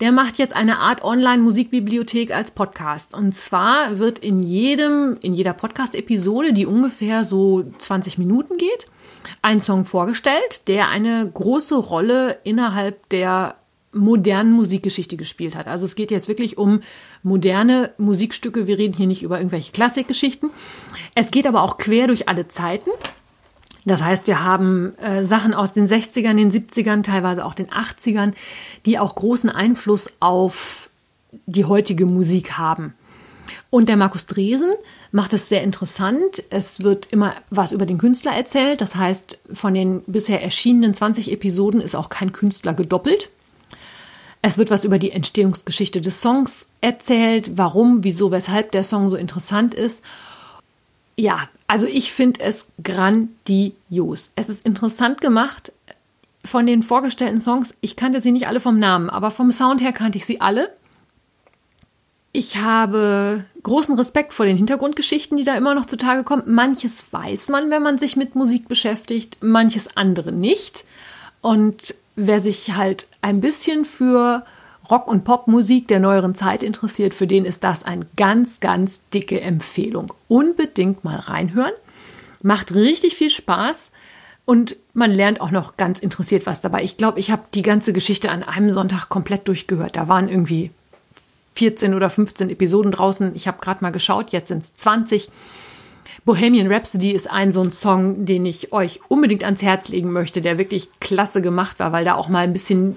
Der 0.00 0.12
macht 0.12 0.38
jetzt 0.38 0.54
eine 0.54 0.78
Art 0.78 1.02
Online-Musikbibliothek 1.02 2.32
als 2.32 2.52
Podcast. 2.52 3.14
Und 3.14 3.34
zwar 3.34 3.98
wird 3.98 4.20
in 4.20 4.44
jedem, 4.44 5.16
in 5.22 5.34
jeder 5.34 5.54
Podcast-Episode, 5.54 6.52
die 6.52 6.64
ungefähr 6.64 7.24
so 7.24 7.64
20 7.78 8.18
Minuten 8.18 8.58
geht, 8.58 8.86
ein 9.42 9.58
Song 9.58 9.84
vorgestellt, 9.84 10.68
der 10.68 10.88
eine 10.88 11.28
große 11.28 11.74
Rolle 11.74 12.38
innerhalb 12.44 13.08
der 13.08 13.56
modernen 13.92 14.52
Musikgeschichte 14.52 15.16
gespielt 15.16 15.54
hat. 15.54 15.66
Also 15.66 15.84
es 15.84 15.94
geht 15.94 16.10
jetzt 16.10 16.28
wirklich 16.28 16.58
um 16.58 16.80
moderne 17.22 17.90
Musikstücke. 17.98 18.66
Wir 18.66 18.78
reden 18.78 18.96
hier 18.96 19.06
nicht 19.06 19.22
über 19.22 19.38
irgendwelche 19.38 19.72
Klassikgeschichten. 19.72 20.50
Es 21.14 21.30
geht 21.30 21.46
aber 21.46 21.62
auch 21.62 21.78
quer 21.78 22.06
durch 22.06 22.28
alle 22.28 22.48
Zeiten. 22.48 22.90
Das 23.84 24.02
heißt, 24.02 24.26
wir 24.26 24.44
haben 24.44 24.94
äh, 24.98 25.26
Sachen 25.26 25.54
aus 25.54 25.72
den 25.72 25.88
60ern, 25.88 26.36
den 26.36 26.52
70ern, 26.52 27.02
teilweise 27.02 27.44
auch 27.44 27.54
den 27.54 27.66
80ern, 27.66 28.32
die 28.86 28.98
auch 28.98 29.14
großen 29.14 29.50
Einfluss 29.50 30.10
auf 30.20 30.90
die 31.46 31.64
heutige 31.64 32.06
Musik 32.06 32.52
haben. 32.58 32.94
Und 33.70 33.88
der 33.88 33.96
Markus 33.96 34.26
Dresen 34.26 34.70
macht 35.10 35.32
es 35.32 35.48
sehr 35.48 35.62
interessant. 35.62 36.44
Es 36.50 36.82
wird 36.82 37.06
immer 37.06 37.34
was 37.50 37.72
über 37.72 37.86
den 37.86 37.98
Künstler 37.98 38.32
erzählt. 38.32 38.80
Das 38.80 38.94
heißt, 38.94 39.38
von 39.52 39.74
den 39.74 40.02
bisher 40.06 40.42
erschienenen 40.42 40.94
20 40.94 41.32
Episoden 41.32 41.80
ist 41.80 41.94
auch 41.94 42.08
kein 42.08 42.32
Künstler 42.32 42.74
gedoppelt. 42.74 43.30
Es 44.44 44.58
wird 44.58 44.70
was 44.70 44.84
über 44.84 44.98
die 44.98 45.12
Entstehungsgeschichte 45.12 46.00
des 46.00 46.20
Songs 46.20 46.68
erzählt, 46.80 47.56
warum, 47.56 48.02
wieso, 48.02 48.32
weshalb 48.32 48.72
der 48.72 48.82
Song 48.82 49.08
so 49.08 49.16
interessant 49.16 49.72
ist. 49.72 50.04
Ja, 51.16 51.48
also 51.68 51.86
ich 51.86 52.12
finde 52.12 52.40
es 52.40 52.66
grandios. 52.82 54.30
Es 54.34 54.48
ist 54.48 54.66
interessant 54.66 55.20
gemacht 55.20 55.72
von 56.44 56.66
den 56.66 56.82
vorgestellten 56.82 57.40
Songs. 57.40 57.76
Ich 57.80 57.94
kannte 57.94 58.20
sie 58.20 58.32
nicht 58.32 58.48
alle 58.48 58.58
vom 58.58 58.80
Namen, 58.80 59.10
aber 59.10 59.30
vom 59.30 59.52
Sound 59.52 59.80
her 59.80 59.92
kannte 59.92 60.18
ich 60.18 60.26
sie 60.26 60.40
alle. 60.40 60.72
Ich 62.32 62.56
habe 62.56 63.44
großen 63.62 63.94
Respekt 63.94 64.34
vor 64.34 64.46
den 64.46 64.56
Hintergrundgeschichten, 64.56 65.36
die 65.36 65.44
da 65.44 65.54
immer 65.54 65.76
noch 65.76 65.86
zutage 65.86 66.24
kommen. 66.24 66.42
Manches 66.46 67.04
weiß 67.12 67.48
man, 67.50 67.70
wenn 67.70 67.82
man 67.82 67.98
sich 67.98 68.16
mit 68.16 68.34
Musik 68.34 68.66
beschäftigt, 68.66 69.38
manches 69.42 69.96
andere 69.96 70.32
nicht. 70.32 70.84
Und 71.42 71.94
wer 72.16 72.40
sich 72.40 72.74
halt 72.74 73.08
ein 73.20 73.40
bisschen 73.40 73.84
für 73.84 74.44
Rock- 74.90 75.08
und 75.08 75.24
Popmusik 75.24 75.88
der 75.88 76.00
neueren 76.00 76.34
Zeit 76.34 76.62
interessiert, 76.62 77.14
für 77.14 77.26
den 77.26 77.44
ist 77.44 77.64
das 77.64 77.84
eine 77.84 78.06
ganz, 78.16 78.60
ganz 78.60 79.02
dicke 79.14 79.40
Empfehlung. 79.40 80.12
Unbedingt 80.28 81.04
mal 81.04 81.18
reinhören. 81.18 81.72
Macht 82.42 82.74
richtig 82.74 83.14
viel 83.14 83.30
Spaß 83.30 83.92
und 84.44 84.76
man 84.92 85.10
lernt 85.10 85.40
auch 85.40 85.52
noch 85.52 85.76
ganz 85.76 86.00
interessiert 86.00 86.46
was 86.46 86.60
dabei. 86.60 86.82
Ich 86.82 86.96
glaube, 86.96 87.20
ich 87.20 87.30
habe 87.30 87.42
die 87.54 87.62
ganze 87.62 87.92
Geschichte 87.92 88.30
an 88.30 88.42
einem 88.42 88.72
Sonntag 88.72 89.08
komplett 89.08 89.46
durchgehört. 89.46 89.96
Da 89.96 90.08
waren 90.08 90.28
irgendwie 90.28 90.70
14 91.54 91.94
oder 91.94 92.10
15 92.10 92.50
Episoden 92.50 92.90
draußen. 92.90 93.34
Ich 93.34 93.46
habe 93.46 93.60
gerade 93.60 93.82
mal 93.82 93.92
geschaut, 93.92 94.30
jetzt 94.32 94.48
sind 94.48 94.64
es 94.64 94.74
20. 94.74 95.30
Bohemian 96.24 96.72
Rhapsody 96.72 97.10
ist 97.10 97.28
ein 97.28 97.50
so 97.50 97.62
ein 97.62 97.70
Song, 97.70 98.24
den 98.24 98.46
ich 98.46 98.72
euch 98.72 99.00
unbedingt 99.08 99.42
ans 99.44 99.62
Herz 99.62 99.88
legen 99.88 100.12
möchte, 100.12 100.40
der 100.40 100.58
wirklich 100.58 100.88
klasse 101.00 101.42
gemacht 101.42 101.80
war, 101.80 101.92
weil 101.92 102.04
da 102.04 102.14
auch 102.14 102.28
mal 102.28 102.44
ein 102.44 102.52
bisschen 102.52 102.96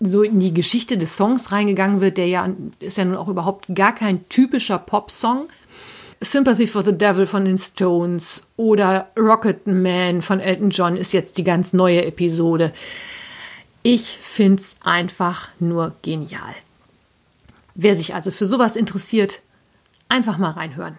so 0.00 0.22
in 0.22 0.40
die 0.40 0.54
Geschichte 0.54 0.96
des 0.96 1.16
Songs 1.16 1.52
reingegangen 1.52 2.00
wird, 2.00 2.18
der 2.18 2.26
ja 2.26 2.48
ist 2.80 2.96
ja 2.96 3.04
nun 3.04 3.16
auch 3.16 3.28
überhaupt 3.28 3.66
gar 3.74 3.94
kein 3.94 4.28
typischer 4.28 4.78
Pop-Song. 4.78 5.48
Sympathy 6.20 6.66
for 6.66 6.82
the 6.82 6.96
Devil 6.96 7.26
von 7.26 7.44
den 7.44 7.58
Stones 7.58 8.46
oder 8.56 9.08
Rocket 9.18 9.66
Man 9.66 10.22
von 10.22 10.40
Elton 10.40 10.70
John 10.70 10.96
ist 10.96 11.12
jetzt 11.12 11.36
die 11.36 11.44
ganz 11.44 11.74
neue 11.74 12.04
Episode. 12.06 12.72
Ich 13.82 14.18
finde 14.22 14.62
es 14.62 14.76
einfach 14.82 15.50
nur 15.60 15.94
genial. 16.00 16.54
Wer 17.74 17.96
sich 17.96 18.14
also 18.14 18.30
für 18.30 18.46
sowas 18.46 18.76
interessiert, 18.76 19.42
einfach 20.08 20.38
mal 20.38 20.52
reinhören. 20.52 20.96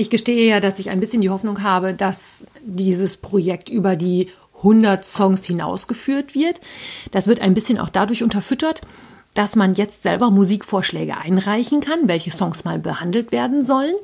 Ich 0.00 0.08
gestehe 0.08 0.48
ja, 0.48 0.60
dass 0.60 0.78
ich 0.78 0.88
ein 0.88 0.98
bisschen 0.98 1.20
die 1.20 1.28
Hoffnung 1.28 1.62
habe, 1.62 1.92
dass 1.92 2.44
dieses 2.64 3.18
Projekt 3.18 3.68
über 3.68 3.96
die 3.96 4.30
100 4.56 5.04
Songs 5.04 5.44
hinausgeführt 5.44 6.34
wird. 6.34 6.58
Das 7.10 7.26
wird 7.26 7.42
ein 7.42 7.52
bisschen 7.52 7.78
auch 7.78 7.90
dadurch 7.90 8.22
unterfüttert, 8.22 8.80
dass 9.34 9.56
man 9.56 9.74
jetzt 9.74 10.02
selber 10.02 10.30
Musikvorschläge 10.30 11.18
einreichen 11.18 11.82
kann, 11.82 12.08
welche 12.08 12.30
Songs 12.30 12.64
mal 12.64 12.78
behandelt 12.78 13.30
werden 13.30 13.62
sollen. 13.62 13.94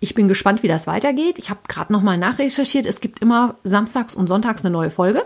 Ich 0.00 0.14
bin 0.14 0.28
gespannt, 0.28 0.62
wie 0.62 0.68
das 0.68 0.86
weitergeht. 0.86 1.38
Ich 1.38 1.48
habe 1.48 1.60
gerade 1.66 1.90
noch 1.90 2.02
mal 2.02 2.18
nachrecherchiert. 2.18 2.84
Es 2.84 3.00
gibt 3.00 3.20
immer 3.20 3.54
samstags 3.64 4.14
und 4.14 4.26
sonntags 4.26 4.66
eine 4.66 4.72
neue 4.72 4.90
Folge. 4.90 5.24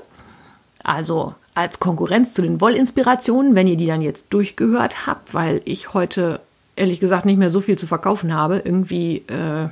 Also 0.85 1.35
als 1.57 1.81
Konkurrenz 1.81 2.33
zu 2.33 2.43
den 2.43 2.61
Wollinspirationen, 2.61 3.57
wenn 3.57 3.67
ihr 3.67 3.77
die 3.77 3.87
dann 3.87 4.03
jetzt 4.03 4.33
durchgehört 4.33 5.09
habt, 5.09 5.35
weil 5.35 5.63
ich 5.65 5.95
heute 5.95 6.43
ehrlich 6.79 7.01
gesagt 7.01 7.27
nicht 7.27 7.39
mehr 7.39 7.51
so 7.51 7.61
viel 7.61 7.79
zu 7.79 7.87
verkaufen 7.87 8.35
habe. 8.35 8.63
Irgendwie, 8.65 9.25
äh, 9.29 9.67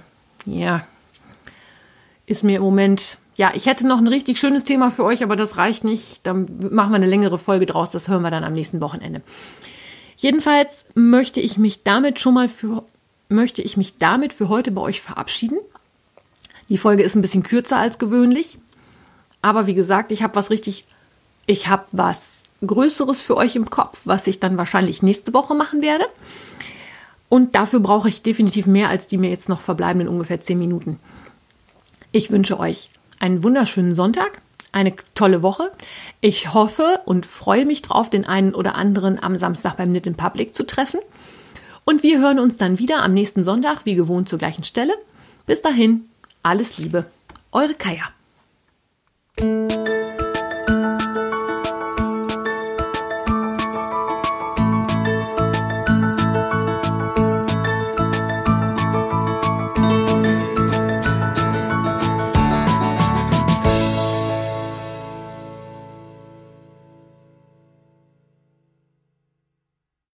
ja, 0.45 0.87
ist 2.27 2.45
mir 2.45 2.57
im 2.57 2.63
Moment, 2.63 3.19
ja, 3.37 3.53
ich 3.55 3.67
hätte 3.67 3.87
noch 3.87 3.99
ein 3.99 4.09
richtig 4.09 4.39
schönes 4.39 4.65
Thema 4.65 4.91
für 4.91 5.05
euch, 5.05 5.23
aber 5.23 5.37
das 5.37 5.57
reicht 5.57 5.85
nicht. 5.85 6.27
Dann 6.27 6.47
machen 6.71 6.91
wir 6.91 6.97
eine 6.97 7.07
längere 7.07 7.39
Folge 7.39 7.67
draus. 7.67 7.91
Das 7.91 8.09
hören 8.09 8.23
wir 8.23 8.31
dann 8.31 8.45
am 8.45 8.53
nächsten 8.53 8.81
Wochenende. 8.81 9.23
Jedenfalls 10.17 10.87
möchte 10.95 11.41
ich 11.41 11.59
mich 11.59 11.83
damit 11.83 12.21
schon 12.21 12.35
mal 12.35 12.49
für, 12.49 12.85
möchte 13.29 13.63
ich 13.63 13.77
mich 13.77 13.99
damit 13.99 14.33
für 14.33 14.49
heute 14.49 14.71
bei 14.71 14.81
euch 14.81 15.01
verabschieden. 15.01 15.59
Die 16.69 16.79
Folge 16.79 17.03
ist 17.03 17.15
ein 17.15 17.23
bisschen 17.23 17.43
kürzer 17.43 17.77
als 17.77 17.99
gewöhnlich. 17.99 18.59
Aber 19.43 19.67
wie 19.67 19.75
gesagt, 19.75 20.11
ich 20.11 20.23
habe 20.23 20.35
was 20.35 20.51
richtig, 20.51 20.85
ich 21.47 21.69
habe 21.69 21.85
was 21.93 22.45
Größeres 22.67 23.21
für 23.21 23.37
euch 23.37 23.55
im 23.55 23.69
Kopf, 23.69 24.01
was 24.05 24.27
ich 24.27 24.41
dann 24.41 24.57
wahrscheinlich 24.57 25.03
nächste 25.03 25.35
Woche 25.35 25.55
machen 25.55 25.83
werde. 25.83 26.07
Und 27.29 27.55
dafür 27.55 27.81
brauche 27.81 28.09
ich 28.09 28.23
definitiv 28.23 28.67
mehr 28.67 28.89
als 28.89 29.07
die 29.07 29.19
mir 29.19 29.31
jetzt 29.31 29.49
noch 29.49 29.61
verbleibenden 29.61 30.09
ungefähr 30.09 30.41
zehn 30.41 30.59
Minuten. 30.59 30.99
Ich 32.13 32.31
wünsche 32.31 32.59
euch 32.59 32.91
einen 33.19 33.43
wunderschönen 33.43 33.95
Sonntag, 33.95 34.41
eine 34.73 34.95
tolle 35.15 35.43
Woche. 35.43 35.73
Ich 36.21 36.55
hoffe 36.55 37.01
und 37.05 37.27
freue 37.27 37.67
mich 37.67 37.83
drauf, 37.83 38.11
den 38.11 38.27
einen 38.27 38.55
oder 38.55 38.75
anderen 38.75 39.23
am 39.23 39.37
Samstag 39.37 39.77
beim 39.77 39.89
Knit 39.89 40.07
in 40.07 40.17
Public 40.17 40.55
zu 40.55 40.65
treffen. 40.65 41.01
Und 41.85 42.03
wir 42.03 42.21
hören 42.21 42.39
uns 42.39 42.57
dann 42.57 42.79
wieder 42.79 43.03
am 43.03 43.15
nächsten 43.15 43.45
Sonntag, 43.45 43.85
wie 43.85 43.95
gewohnt, 43.95 44.29
zur 44.29 44.39
gleichen 44.39 44.65
Stelle. 44.65 44.95
Bis 45.47 45.63
dahin, 45.63 46.09
alles 46.43 46.79
Liebe. 46.79 47.07
Eure 47.53 47.75
Kaya. 47.75 48.09